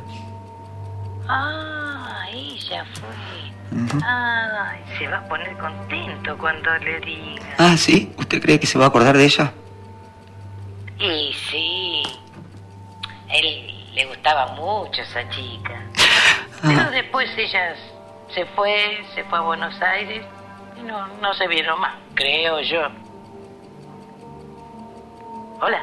Ah, 1.28 2.24
ella 2.32 2.84
fue. 2.94 3.78
Ujú. 3.78 3.98
Ah, 4.02 4.74
se 4.98 5.06
va 5.06 5.18
a 5.18 5.28
poner 5.28 5.56
contento 5.56 6.36
cuando 6.38 6.76
le 6.78 7.00
diga. 7.00 7.54
Ah, 7.58 7.76
¿sí? 7.76 8.12
¿Usted 8.18 8.42
cree 8.42 8.58
que 8.58 8.66
se 8.66 8.78
va 8.78 8.86
a 8.86 8.88
acordar 8.88 9.16
de 9.16 9.24
ella? 9.24 9.52
Y 10.98 11.32
sí. 11.50 12.02
Él 13.28 13.74
le 13.94 14.06
gustaba 14.06 14.54
mucho 14.54 15.02
esa 15.02 15.28
chica. 15.30 15.82
Pero 16.62 16.90
después 16.90 17.28
ella 17.36 17.74
se 18.34 18.44
fue, 18.46 19.04
se 19.14 19.24
fue 19.24 19.38
a 19.38 19.42
Buenos 19.42 19.80
Aires 19.80 20.24
y 20.78 20.82
no, 20.82 21.06
no 21.20 21.34
se 21.34 21.46
vieron 21.48 21.80
más, 21.80 21.94
creo 22.14 22.60
yo. 22.60 22.88
Hola. 25.64 25.78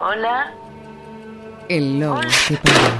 Hola. 0.00 0.54
El 1.68 2.00
lobo 2.00 2.22
paró. 2.62 2.90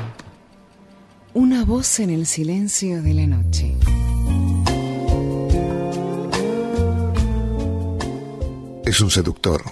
Una 1.33 1.65
voz 1.65 1.99
en 2.01 2.11
el 2.11 2.27
silencio 2.27 3.03
de 3.03 3.15
la 3.15 3.27
noche. 3.27 3.75
Es 8.85 9.01
un 9.01 9.11
seductor, 9.11 9.63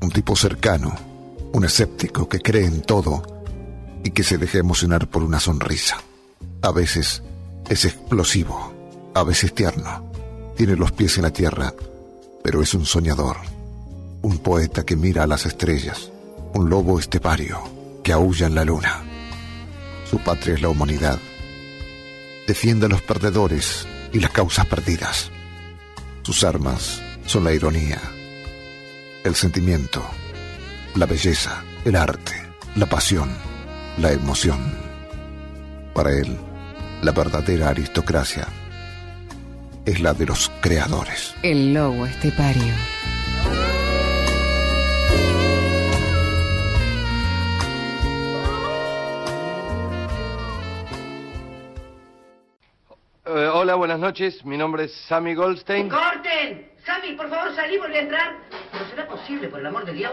un 0.00 0.08
tipo 0.08 0.34
cercano, 0.34 0.94
un 1.52 1.66
escéptico 1.66 2.26
que 2.26 2.40
cree 2.40 2.64
en 2.64 2.80
todo 2.80 3.22
y 4.02 4.12
que 4.12 4.22
se 4.22 4.38
deja 4.38 4.56
emocionar 4.56 5.06
por 5.08 5.22
una 5.22 5.38
sonrisa. 5.38 5.98
A 6.62 6.72
veces 6.72 7.22
es 7.68 7.84
explosivo, 7.84 8.72
a 9.12 9.22
veces 9.22 9.54
tierno, 9.54 10.10
tiene 10.56 10.76
los 10.76 10.92
pies 10.92 11.18
en 11.18 11.24
la 11.24 11.30
tierra, 11.30 11.74
pero 12.42 12.62
es 12.62 12.72
un 12.72 12.86
soñador, 12.86 13.36
un 14.28 14.36
poeta 14.36 14.84
que 14.84 14.94
mira 14.94 15.22
a 15.22 15.26
las 15.26 15.46
estrellas, 15.46 16.12
un 16.52 16.68
lobo 16.68 16.98
estepario 16.98 17.62
que 18.04 18.12
aúlla 18.12 18.46
en 18.46 18.54
la 18.54 18.62
luna. 18.62 19.02
Su 20.04 20.18
patria 20.18 20.54
es 20.54 20.60
la 20.60 20.68
humanidad. 20.68 21.18
Defiende 22.46 22.84
a 22.84 22.88
los 22.90 23.00
perdedores 23.00 23.86
y 24.12 24.20
las 24.20 24.30
causas 24.30 24.66
perdidas. 24.66 25.30
Sus 26.24 26.44
armas 26.44 27.00
son 27.24 27.44
la 27.44 27.54
ironía, 27.54 27.98
el 29.24 29.34
sentimiento, 29.34 30.04
la 30.94 31.06
belleza, 31.06 31.64
el 31.86 31.96
arte, 31.96 32.34
la 32.76 32.84
pasión, 32.84 33.30
la 33.96 34.12
emoción. 34.12 34.60
Para 35.94 36.12
él, 36.12 36.36
la 37.00 37.12
verdadera 37.12 37.70
aristocracia 37.70 38.46
es 39.86 40.00
la 40.00 40.12
de 40.12 40.26
los 40.26 40.52
creadores. 40.60 41.34
El 41.42 41.72
lobo 41.72 42.04
estepario. 42.04 42.74
Hola, 53.58 53.74
buenas 53.74 53.98
noches. 53.98 54.44
Mi 54.44 54.56
nombre 54.56 54.84
es 54.84 54.94
Sammy 55.08 55.34
Goldstein. 55.34 55.88
¡Corten! 55.88 56.70
Sammy, 56.86 57.14
por 57.14 57.28
favor, 57.28 57.52
salí, 57.56 57.76
volví 57.76 57.96
a 57.96 58.00
entrar. 58.02 58.36
¿No 58.72 58.88
será 58.88 59.04
posible, 59.08 59.48
por 59.48 59.58
el 59.58 59.66
amor 59.66 59.84
de 59.84 59.94
Dios? 59.94 60.12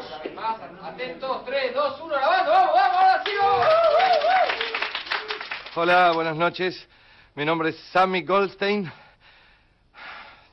Atentos, 0.82 1.46
3, 1.46 1.76
2, 1.76 2.02
1, 2.02 2.16
grabando. 2.16 2.52
¡Vamos, 2.52 2.74
vamos, 2.74 2.98
ahora 2.98 3.24
sí, 3.24 3.32
vamos! 3.40 3.68
Hola, 5.76 6.12
buenas 6.14 6.36
noches. 6.36 6.88
Mi 7.36 7.46
nombre 7.46 7.70
es 7.70 7.80
Sammy 7.92 8.24
Goldstein. 8.24 8.92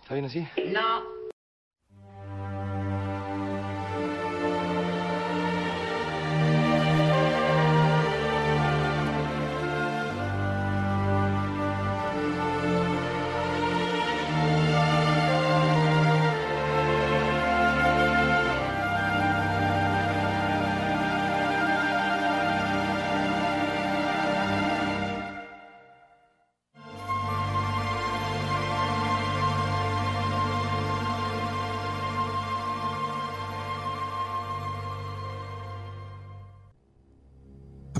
¿Está 0.03 0.15
bien 0.15 0.27
así? 0.27 0.47
No. 0.67 1.22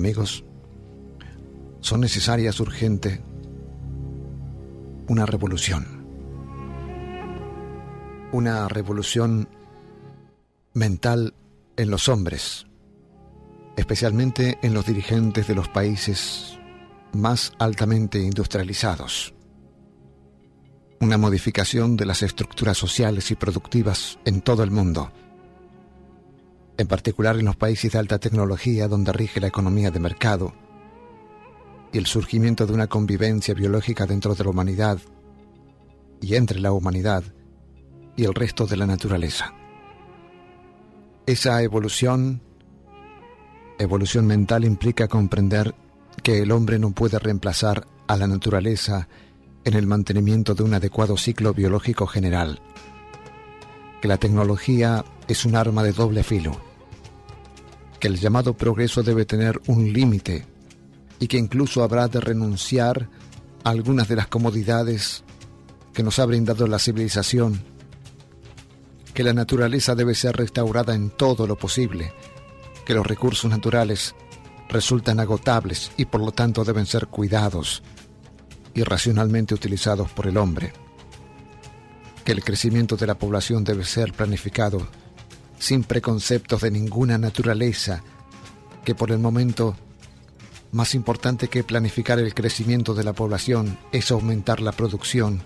Amigos, 0.03 0.43
son 1.79 2.01
necesarias 2.01 2.59
urgente 2.59 3.23
una 5.07 5.25
revolución. 5.25 6.05
Una 8.33 8.67
revolución 8.67 9.47
mental 10.73 11.33
en 11.77 11.89
los 11.89 12.09
hombres, 12.09 12.65
especialmente 13.77 14.59
en 14.61 14.73
los 14.73 14.85
dirigentes 14.85 15.47
de 15.47 15.55
los 15.55 15.69
países 15.69 16.59
más 17.13 17.53
altamente 17.57 18.19
industrializados. 18.19 19.33
Una 20.99 21.17
modificación 21.17 21.95
de 21.95 22.07
las 22.07 22.23
estructuras 22.23 22.77
sociales 22.77 23.31
y 23.31 23.35
productivas 23.35 24.19
en 24.25 24.41
todo 24.41 24.63
el 24.63 24.71
mundo, 24.71 25.13
en 26.77 26.87
particular 26.87 27.37
en 27.37 27.45
los 27.45 27.55
países 27.55 27.91
de 27.91 27.99
alta 27.99 28.19
tecnología 28.19 28.87
donde 28.87 29.13
rige 29.13 29.39
la 29.39 29.47
economía 29.47 29.91
de 29.91 29.99
mercado, 29.99 30.53
y 31.91 31.97
el 31.99 32.07
surgimiento 32.07 32.65
de 32.65 32.73
una 32.73 32.87
convivencia 32.87 33.53
biológica 33.53 34.05
dentro 34.05 34.33
de 34.33 34.43
la 34.43 34.49
humanidad 34.49 34.99
y 36.21 36.35
entre 36.35 36.59
la 36.59 36.71
humanidad 36.71 37.23
y 38.15 38.25
el 38.25 38.33
resto 38.33 38.65
de 38.65 38.77
la 38.77 38.87
naturaleza. 38.87 39.53
Esa 41.25 41.61
evolución, 41.61 42.41
evolución 43.77 44.25
mental 44.25 44.65
implica 44.65 45.07
comprender 45.07 45.75
que 46.23 46.41
el 46.41 46.51
hombre 46.51 46.79
no 46.79 46.91
puede 46.91 47.19
reemplazar 47.19 47.87
a 48.07 48.17
la 48.17 48.27
naturaleza 48.27 49.07
en 49.63 49.75
el 49.75 49.87
mantenimiento 49.87 50.55
de 50.55 50.63
un 50.63 50.73
adecuado 50.73 51.15
ciclo 51.15 51.53
biológico 51.53 52.07
general, 52.07 52.59
que 54.03 54.09
la 54.09 54.17
tecnología 54.17 55.05
es 55.29 55.45
un 55.45 55.55
arma 55.55 55.81
de 55.81 55.93
doble 55.93 56.23
filo, 56.23 56.59
que 58.01 58.09
el 58.09 58.19
llamado 58.19 58.53
progreso 58.53 59.01
debe 59.01 59.23
tener 59.23 59.61
un 59.67 59.93
límite 59.93 60.45
y 61.19 61.27
que 61.29 61.37
incluso 61.37 61.83
habrá 61.83 62.09
de 62.09 62.19
renunciar 62.19 63.07
a 63.63 63.69
algunas 63.69 64.09
de 64.09 64.17
las 64.17 64.27
comodidades 64.27 65.23
que 65.93 66.03
nos 66.03 66.19
ha 66.19 66.25
brindado 66.25 66.67
la 66.67 66.79
civilización, 66.79 67.63
que 69.13 69.23
la 69.23 69.31
naturaleza 69.31 69.95
debe 69.95 70.15
ser 70.15 70.35
restaurada 70.35 70.95
en 70.95 71.09
todo 71.09 71.47
lo 71.47 71.55
posible, 71.55 72.11
que 72.85 72.95
los 72.95 73.07
recursos 73.07 73.49
naturales 73.49 74.15
resultan 74.67 75.21
agotables 75.21 75.93
y 75.95 76.03
por 76.03 76.19
lo 76.19 76.33
tanto 76.33 76.65
deben 76.65 76.87
ser 76.87 77.07
cuidados 77.07 77.83
y 78.73 78.83
racionalmente 78.83 79.53
utilizados 79.53 80.11
por 80.11 80.27
el 80.27 80.35
hombre, 80.35 80.73
que 82.23 82.31
el 82.31 82.43
crecimiento 82.43 82.95
de 82.95 83.07
la 83.07 83.15
población 83.15 83.63
debe 83.63 83.83
ser 83.85 84.13
planificado 84.13 84.87
sin 85.59 85.83
preconceptos 85.83 86.61
de 86.61 86.71
ninguna 86.71 87.17
naturaleza, 87.17 88.03
que 88.83 88.95
por 88.95 89.11
el 89.11 89.19
momento 89.19 89.75
más 90.71 90.95
importante 90.95 91.47
que 91.47 91.63
planificar 91.63 92.19
el 92.19 92.33
crecimiento 92.33 92.93
de 92.93 93.03
la 93.03 93.13
población 93.13 93.77
es 93.91 94.11
aumentar 94.11 94.59
la 94.59 94.71
producción 94.71 95.41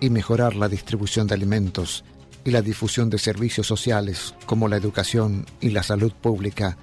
y 0.00 0.10
mejorar 0.10 0.54
la 0.54 0.68
distribución 0.68 1.26
de 1.26 1.34
alimentos 1.34 2.04
y 2.44 2.50
la 2.50 2.62
difusión 2.62 3.10
de 3.10 3.18
servicios 3.18 3.66
sociales 3.66 4.34
como 4.46 4.68
la 4.68 4.76
educación 4.76 5.46
y 5.60 5.70
la 5.70 5.82
salud 5.82 6.12
pública, 6.12 6.78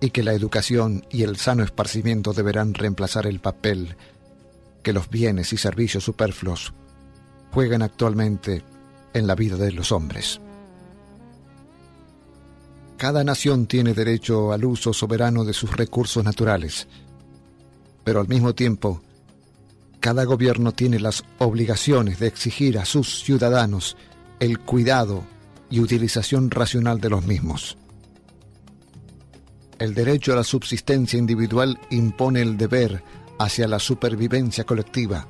y 0.00 0.10
que 0.10 0.22
la 0.22 0.34
educación 0.34 1.06
y 1.10 1.22
el 1.22 1.36
sano 1.36 1.62
esparcimiento 1.62 2.32
deberán 2.32 2.74
reemplazar 2.74 3.26
el 3.26 3.40
papel 3.40 3.96
que 4.82 4.92
los 4.92 5.08
bienes 5.08 5.52
y 5.52 5.56
servicios 5.56 6.04
superfluos 6.04 6.74
juegan 7.52 7.82
actualmente 7.82 8.64
en 9.12 9.26
la 9.26 9.34
vida 9.34 9.56
de 9.56 9.72
los 9.72 9.92
hombres. 9.92 10.40
Cada 12.96 13.24
nación 13.24 13.66
tiene 13.66 13.94
derecho 13.94 14.52
al 14.52 14.64
uso 14.64 14.92
soberano 14.92 15.44
de 15.44 15.52
sus 15.52 15.76
recursos 15.76 16.24
naturales, 16.24 16.86
pero 18.04 18.20
al 18.20 18.28
mismo 18.28 18.54
tiempo, 18.54 19.02
cada 20.00 20.24
gobierno 20.24 20.72
tiene 20.72 20.98
las 20.98 21.24
obligaciones 21.38 22.18
de 22.18 22.26
exigir 22.26 22.78
a 22.78 22.84
sus 22.84 23.22
ciudadanos 23.22 23.96
el 24.40 24.58
cuidado 24.58 25.24
y 25.70 25.80
utilización 25.80 26.50
racional 26.50 27.00
de 27.00 27.10
los 27.10 27.24
mismos. 27.24 27.76
El 29.78 29.94
derecho 29.94 30.32
a 30.32 30.36
la 30.36 30.44
subsistencia 30.44 31.18
individual 31.18 31.78
impone 31.90 32.40
el 32.40 32.56
deber 32.56 33.02
hacia 33.38 33.66
la 33.66 33.78
supervivencia 33.78 34.64
colectiva, 34.64 35.26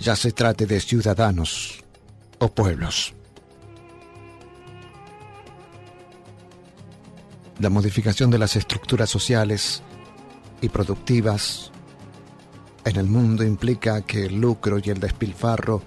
ya 0.00 0.16
se 0.16 0.32
trate 0.32 0.66
de 0.66 0.80
ciudadanos 0.80 1.84
o 2.38 2.48
pueblos. 2.48 3.14
La 7.58 7.68
modificación 7.68 8.30
de 8.30 8.38
las 8.38 8.56
estructuras 8.56 9.10
sociales 9.10 9.82
y 10.62 10.70
productivas 10.70 11.70
en 12.84 12.96
el 12.96 13.06
mundo 13.06 13.44
implica 13.44 14.00
que 14.00 14.26
el 14.26 14.40
lucro 14.40 14.78
y 14.82 14.88
el 14.88 14.98
despilfarro 14.98 15.82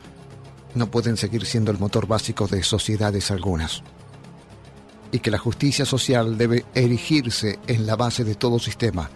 no 0.76 0.92
pueden 0.92 1.18
seguir 1.18 1.46
siendo 1.46 1.72
el 1.72 1.80
motor 1.80 2.08
básico 2.08 2.48
de 2.48 2.62
sociedades 2.62 3.32
algunas, 3.32 3.82
y 5.12 5.20
que 5.20 5.32
la 5.32 5.40
justicia 5.40 5.86
social 5.86 6.38
debe 6.38 6.66
erigirse 6.76 7.60
en 7.66 7.88
la 7.88 7.96
base 7.96 8.24
de 8.24 8.36
todo 8.36 8.60
sistema, 8.60 9.10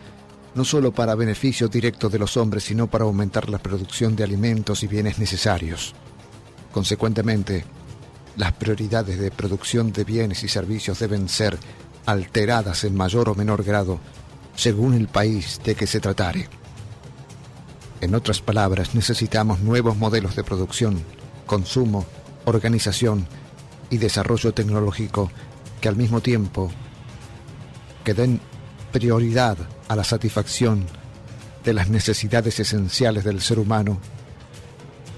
no 0.58 0.66
solo 0.66 0.92
para 0.92 1.14
beneficio 1.14 1.68
directo 1.68 2.10
de 2.10 2.18
los 2.18 2.36
hombres, 2.36 2.64
sino 2.64 2.88
para 2.88 3.04
aumentar 3.04 3.48
la 3.48 3.60
producción 3.60 4.16
de 4.16 4.24
alimentos 4.24 4.82
y 4.82 4.88
bienes 4.88 5.20
necesarios. 5.20 5.94
Consecuentemente, 6.72 7.64
las 8.38 8.54
prioridades 8.54 9.20
de 9.20 9.30
producción 9.30 9.94
de 9.94 10.04
bienes 10.04 10.44
y 10.44 10.48
servicios 10.48 10.98
deben 10.98 11.30
ser 11.30 11.60
alteradas 12.08 12.84
en 12.86 12.96
mayor 12.96 13.30
o 13.30 13.36
menor 13.36 13.64
grado 13.64 14.00
según 14.56 14.96
el 14.96 15.08
país 15.08 15.62
de 15.64 15.76
que 15.76 15.86
se 15.86 16.00
tratare. 16.00 16.50
En 18.02 18.16
otras 18.16 18.42
palabras, 18.42 18.96
necesitamos 18.96 19.60
nuevos 19.60 19.96
modelos 19.96 20.36
de 20.36 20.44
producción, 20.44 21.04
consumo, 21.46 22.04
organización 22.46 23.28
y 23.92 23.98
desarrollo 23.98 24.56
tecnológico 24.56 25.30
que 25.82 25.88
al 25.88 25.96
mismo 25.96 26.22
tiempo 26.22 26.72
que 28.04 28.16
den 28.16 28.42
prioridad 28.92 29.58
a 29.88 29.96
la 29.96 30.04
satisfacción 30.04 30.86
de 31.64 31.74
las 31.74 31.90
necesidades 31.90 32.60
esenciales 32.60 33.24
del 33.24 33.42
ser 33.42 33.60
humano, 33.60 34.00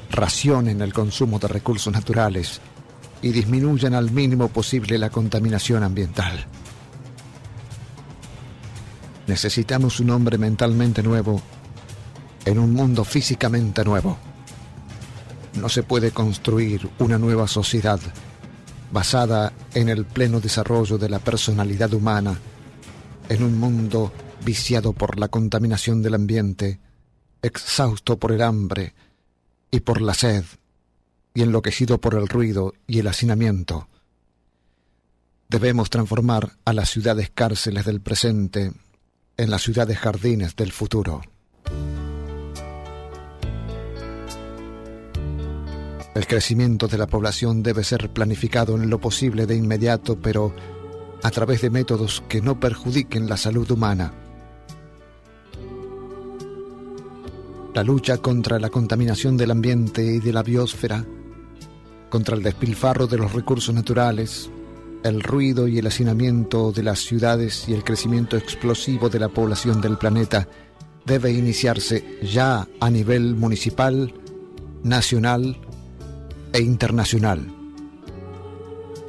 racionen 0.10 0.82
el 0.82 0.94
consumo 0.94 1.40
de 1.40 1.48
recursos 1.48 1.94
naturales 1.94 2.60
y 3.22 3.32
disminuyan 3.32 3.94
al 3.94 4.12
mínimo 4.12 4.48
posible 4.48 4.98
la 4.98 5.10
contaminación 5.10 5.84
ambiental. 5.84 6.46
Necesitamos 9.28 10.00
un 10.00 10.10
hombre 10.10 10.38
mentalmente 10.38 11.04
nuevo 11.04 11.40
en 12.46 12.58
un 12.58 12.74
mundo 12.74 13.04
físicamente 13.04 13.84
nuevo. 13.84 14.18
No 15.62 15.70
se 15.70 15.84
puede 15.84 16.12
construir 16.12 16.90
una 16.98 17.20
nueva 17.20 17.48
sociedad 17.48 18.00
basada 18.92 19.54
en 19.76 19.90
el 19.90 20.06
pleno 20.06 20.40
desarrollo 20.40 20.98
de 20.98 21.10
la 21.10 21.20
personalidad 21.20 21.94
humana 21.94 22.40
en 23.30 23.44
un 23.44 23.58
mundo 23.58 24.12
viciado 24.44 24.94
por 24.94 25.20
la 25.20 25.28
contaminación 25.28 26.02
del 26.02 26.16
ambiente, 26.16 26.80
exhausto 27.42 28.18
por 28.18 28.32
el 28.32 28.42
hambre 28.42 28.94
y 29.72 29.82
por 29.82 30.02
la 30.02 30.14
sed, 30.14 30.44
y 31.34 31.44
enloquecido 31.44 32.02
por 32.02 32.16
el 32.16 32.28
ruido 32.28 32.74
y 32.88 33.00
el 33.00 33.08
hacinamiento. 33.08 33.88
Debemos 35.48 35.90
transformar 35.90 36.58
a 36.66 36.74
las 36.74 36.90
ciudades 36.90 37.32
cárceles 37.34 37.86
del 37.86 38.02
presente 38.02 38.74
en 39.38 39.50
las 39.50 39.62
ciudades 39.62 39.98
jardines 39.98 40.56
del 40.56 40.72
futuro. 40.72 41.22
El 46.16 46.28
crecimiento 46.28 46.88
de 46.88 46.98
la 46.98 47.08
población 47.08 47.64
debe 47.64 47.84
ser 47.84 48.12
planificado 48.12 48.76
en 48.76 48.90
lo 48.90 49.00
posible 49.00 49.46
de 49.46 49.56
inmediato, 49.56 50.20
pero 50.20 50.54
a 51.24 51.32
través 51.32 51.62
de 51.62 51.70
métodos 51.70 52.24
que 52.28 52.42
no 52.42 52.60
perjudiquen 52.60 53.28
la 53.28 53.38
salud 53.38 53.70
humana. 53.72 54.14
La 57.74 57.84
lucha 57.84 58.18
contra 58.18 58.60
la 58.60 58.70
contaminación 58.70 59.38
del 59.38 59.52
ambiente 59.52 60.04
y 60.04 60.20
de 60.20 60.34
la 60.34 60.44
biosfera, 60.44 61.06
contra 62.10 62.36
el 62.36 62.44
despilfarro 62.44 63.08
de 63.08 63.18
los 63.18 63.34
recursos 63.34 63.74
naturales, 63.74 64.50
el 65.04 65.22
ruido 65.22 65.68
y 65.68 65.78
el 65.78 65.88
hacinamiento 65.88 66.72
de 66.72 66.84
las 66.84 67.00
ciudades 67.00 67.70
y 67.70 67.74
el 67.74 67.84
crecimiento 67.84 68.36
explosivo 68.36 69.10
de 69.10 69.20
la 69.20 69.30
población 69.30 69.80
del 69.82 69.98
planeta 69.98 70.48
debe 71.06 71.32
iniciarse 71.32 72.20
ya 72.22 72.68
a 72.80 72.90
nivel 72.90 73.36
municipal, 73.36 74.14
nacional 74.84 75.58
e 76.54 76.60
internacional. 76.60 77.59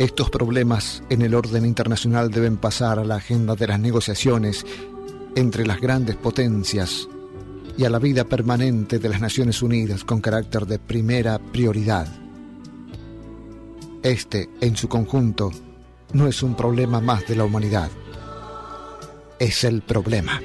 Estos 0.00 0.30
problemas 0.30 1.02
en 1.10 1.20
el 1.20 1.34
orden 1.34 1.66
internacional 1.66 2.30
deben 2.30 2.56
pasar 2.56 2.98
a 2.98 3.04
la 3.04 3.16
agenda 3.16 3.54
de 3.54 3.66
las 3.66 3.78
negociaciones 3.78 4.64
entre 5.36 5.66
las 5.66 5.78
grandes 5.78 6.16
potencias 6.16 7.06
y 7.76 7.84
a 7.84 7.90
la 7.90 7.98
vida 7.98 8.24
permanente 8.24 8.98
de 8.98 9.10
las 9.10 9.20
Naciones 9.20 9.60
Unidas 9.60 10.02
con 10.02 10.22
carácter 10.22 10.64
de 10.64 10.78
primera 10.78 11.38
prioridad. 11.38 12.08
Este, 14.02 14.48
en 14.62 14.74
su 14.74 14.88
conjunto, 14.88 15.50
no 16.14 16.26
es 16.26 16.42
un 16.42 16.54
problema 16.54 17.02
más 17.02 17.26
de 17.28 17.36
la 17.36 17.44
humanidad. 17.44 17.90
es 19.38 19.64
el 19.64 19.82
problema. 19.82 20.40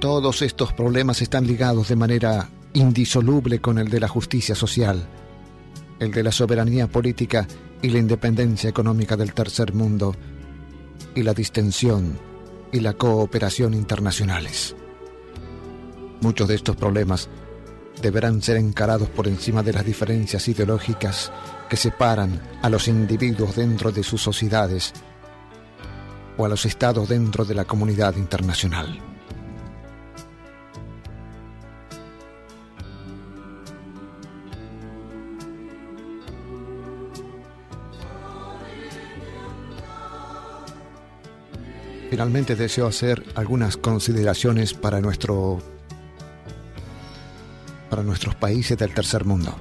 Todos 0.00 0.40
estos 0.40 0.72
problemas 0.72 1.20
están 1.20 1.46
ligados 1.46 1.88
de 1.88 1.96
manera 1.96 2.48
indisoluble 2.72 3.60
con 3.60 3.76
el 3.76 3.90
de 3.90 4.00
la 4.00 4.08
justicia 4.08 4.54
social, 4.54 5.06
el 6.00 6.10
de 6.10 6.22
la 6.24 6.32
soberanía 6.32 6.88
política 6.88 7.46
y 7.80 7.90
la 7.90 7.98
independencia 7.98 8.68
económica 8.68 9.16
del 9.16 9.32
tercer 9.32 9.72
mundo, 9.72 10.14
y 11.14 11.22
la 11.22 11.34
distensión 11.34 12.18
y 12.72 12.80
la 12.80 12.94
cooperación 12.94 13.74
internacionales. 13.74 14.74
Muchos 16.20 16.48
de 16.48 16.54
estos 16.54 16.76
problemas 16.76 17.28
deberán 18.00 18.42
ser 18.42 18.56
encarados 18.56 19.08
por 19.08 19.26
encima 19.28 19.62
de 19.62 19.72
las 19.72 19.84
diferencias 19.84 20.46
ideológicas 20.48 21.32
que 21.68 21.76
separan 21.76 22.40
a 22.62 22.70
los 22.70 22.88
individuos 22.88 23.56
dentro 23.56 23.92
de 23.92 24.02
sus 24.02 24.22
sociedades 24.22 24.92
o 26.36 26.44
a 26.44 26.48
los 26.48 26.64
estados 26.64 27.08
dentro 27.08 27.44
de 27.44 27.54
la 27.54 27.64
comunidad 27.64 28.16
internacional. 28.16 28.98
Finalmente 42.10 42.56
deseo 42.56 42.88
hacer 42.88 43.24
algunas 43.36 43.76
consideraciones 43.76 44.74
para 44.74 45.00
para 47.88 48.02
nuestros 48.02 48.34
países 48.34 48.76
del 48.76 48.92
tercer 48.92 49.24
mundo. 49.24 49.54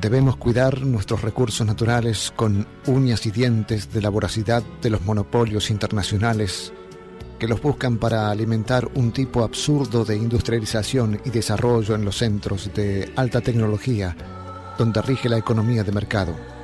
Debemos 0.00 0.36
cuidar 0.36 0.82
nuestros 0.82 1.22
recursos 1.22 1.66
naturales 1.66 2.32
con 2.36 2.64
uñas 2.86 3.26
y 3.26 3.32
dientes 3.32 3.92
de 3.92 4.00
la 4.00 4.08
voracidad 4.08 4.62
de 4.80 4.90
los 4.90 5.02
monopolios 5.02 5.68
internacionales 5.68 6.72
que 7.40 7.48
los 7.48 7.60
buscan 7.60 7.98
para 7.98 8.30
alimentar 8.30 8.88
un 8.94 9.10
tipo 9.10 9.42
absurdo 9.42 10.04
de 10.04 10.16
industrialización 10.16 11.20
y 11.24 11.30
desarrollo 11.30 11.96
en 11.96 12.04
los 12.04 12.18
centros 12.18 12.70
de 12.72 13.12
alta 13.16 13.40
tecnología 13.40 14.16
donde 14.78 15.02
rige 15.02 15.28
la 15.28 15.38
economía 15.38 15.82
de 15.82 15.90
mercado. 15.90 16.59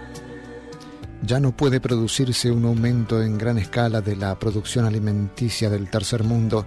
Ya 1.26 1.40
no 1.40 1.56
puede 1.56 1.80
producirse 1.80 2.52
un 2.52 2.64
aumento 2.66 3.20
en 3.20 3.36
gran 3.36 3.58
escala 3.58 4.00
de 4.00 4.14
la 4.14 4.38
producción 4.38 4.84
alimenticia 4.84 5.68
del 5.68 5.90
tercer 5.90 6.22
mundo 6.22 6.66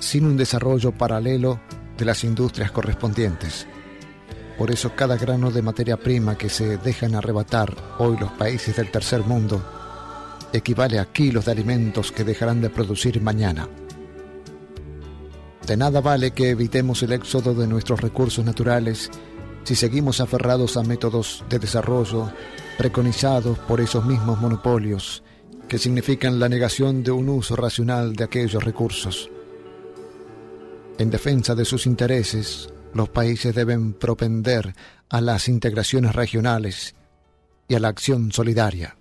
sin 0.00 0.24
un 0.24 0.36
desarrollo 0.36 0.90
paralelo 0.90 1.60
de 1.96 2.04
las 2.04 2.24
industrias 2.24 2.72
correspondientes. 2.72 3.68
Por 4.58 4.72
eso 4.72 4.96
cada 4.96 5.16
grano 5.16 5.52
de 5.52 5.62
materia 5.62 5.96
prima 5.96 6.36
que 6.36 6.48
se 6.48 6.76
dejan 6.78 7.14
arrebatar 7.14 7.72
hoy 7.98 8.16
los 8.18 8.32
países 8.32 8.74
del 8.74 8.90
tercer 8.90 9.20
mundo 9.20 9.62
equivale 10.52 10.98
a 10.98 11.04
kilos 11.04 11.44
de 11.44 11.52
alimentos 11.52 12.10
que 12.10 12.24
dejarán 12.24 12.60
de 12.60 12.70
producir 12.70 13.22
mañana. 13.22 13.68
De 15.68 15.76
nada 15.76 16.00
vale 16.00 16.32
que 16.32 16.50
evitemos 16.50 17.00
el 17.04 17.12
éxodo 17.12 17.54
de 17.54 17.68
nuestros 17.68 18.00
recursos 18.00 18.44
naturales 18.44 19.08
si 19.62 19.76
seguimos 19.76 20.20
aferrados 20.20 20.76
a 20.76 20.82
métodos 20.82 21.44
de 21.48 21.60
desarrollo 21.60 22.32
preconizados 22.80 23.58
por 23.58 23.78
esos 23.82 24.06
mismos 24.06 24.40
monopolios 24.40 25.22
que 25.68 25.76
significan 25.76 26.40
la 26.40 26.48
negación 26.48 27.02
de 27.02 27.10
un 27.10 27.28
uso 27.28 27.54
racional 27.54 28.14
de 28.14 28.24
aquellos 28.24 28.64
recursos. 28.64 29.28
En 30.96 31.10
defensa 31.10 31.54
de 31.54 31.66
sus 31.66 31.84
intereses, 31.84 32.70
los 32.94 33.10
países 33.10 33.54
deben 33.54 33.92
propender 33.92 34.74
a 35.10 35.20
las 35.20 35.46
integraciones 35.46 36.14
regionales 36.14 36.94
y 37.68 37.74
a 37.74 37.80
la 37.80 37.88
acción 37.88 38.32
solidaria. 38.32 38.96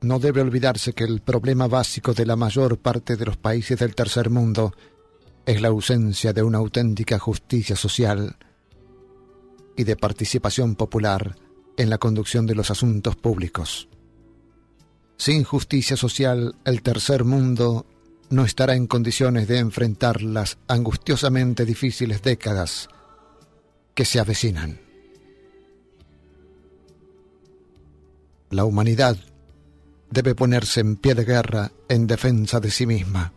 No 0.00 0.18
debe 0.18 0.40
olvidarse 0.40 0.94
que 0.94 1.04
el 1.04 1.20
problema 1.20 1.68
básico 1.68 2.14
de 2.14 2.24
la 2.24 2.36
mayor 2.36 2.78
parte 2.78 3.18
de 3.18 3.26
los 3.26 3.36
países 3.36 3.78
del 3.78 3.94
tercer 3.94 4.30
mundo 4.30 4.72
es 5.44 5.60
la 5.60 5.68
ausencia 5.68 6.32
de 6.32 6.42
una 6.42 6.56
auténtica 6.56 7.18
justicia 7.18 7.76
social 7.76 8.38
y 9.76 9.84
de 9.84 9.96
participación 9.96 10.74
popular 10.74 11.36
en 11.76 11.90
la 11.90 11.98
conducción 11.98 12.46
de 12.46 12.54
los 12.54 12.70
asuntos 12.70 13.16
públicos. 13.16 13.88
Sin 15.16 15.44
justicia 15.44 15.96
social, 15.96 16.56
el 16.64 16.82
tercer 16.82 17.24
mundo 17.24 17.86
no 18.30 18.44
estará 18.44 18.74
en 18.74 18.86
condiciones 18.86 19.48
de 19.48 19.58
enfrentar 19.58 20.22
las 20.22 20.58
angustiosamente 20.68 21.64
difíciles 21.64 22.22
décadas 22.22 22.88
que 23.94 24.04
se 24.04 24.20
avecinan. 24.20 24.80
La 28.50 28.64
humanidad 28.64 29.16
debe 30.10 30.34
ponerse 30.34 30.80
en 30.80 30.96
pie 30.96 31.14
de 31.14 31.24
guerra 31.24 31.70
en 31.88 32.06
defensa 32.06 32.60
de 32.60 32.70
sí 32.70 32.86
misma. 32.86 33.32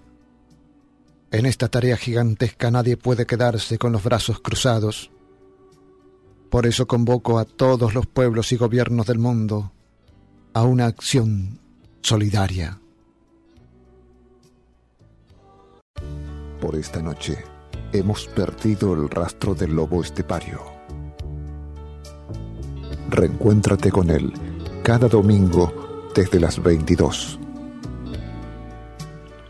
En 1.32 1.46
esta 1.46 1.68
tarea 1.68 1.98
gigantesca 1.98 2.72
nadie 2.72 2.98
puede 2.98 3.26
quedarse 3.26 3.78
con 3.78 3.92
los 3.92 4.04
brazos 4.04 4.40
cruzados. 4.40 5.12
Por 6.54 6.68
eso 6.68 6.86
convoco 6.86 7.40
a 7.40 7.46
todos 7.46 7.96
los 7.96 8.06
pueblos 8.06 8.52
y 8.52 8.58
gobiernos 8.58 9.08
del 9.08 9.18
mundo 9.18 9.72
a 10.54 10.62
una 10.62 10.86
acción 10.86 11.60
solidaria. 12.04 12.80
Por 16.62 16.76
esta 16.76 17.02
noche 17.02 17.40
hemos 17.92 18.28
perdido 18.28 18.94
el 18.94 19.10
rastro 19.10 19.56
del 19.56 19.76
lobo 19.76 20.04
estepario. 20.04 20.62
Reencuéntrate 23.10 23.92
con 23.92 24.12
él 24.12 24.32
cada 24.84 25.08
domingo 25.08 26.12
desde 26.14 26.40
las 26.40 26.62
22. 26.62 27.40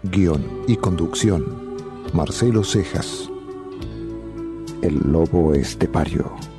Guión 0.03 0.63
y 0.69 0.77
conducción, 0.77 1.75
Marcelo 2.13 2.63
Cejas. 2.63 3.29
El 4.81 4.99
lobo 5.11 5.53
estepario. 5.53 6.52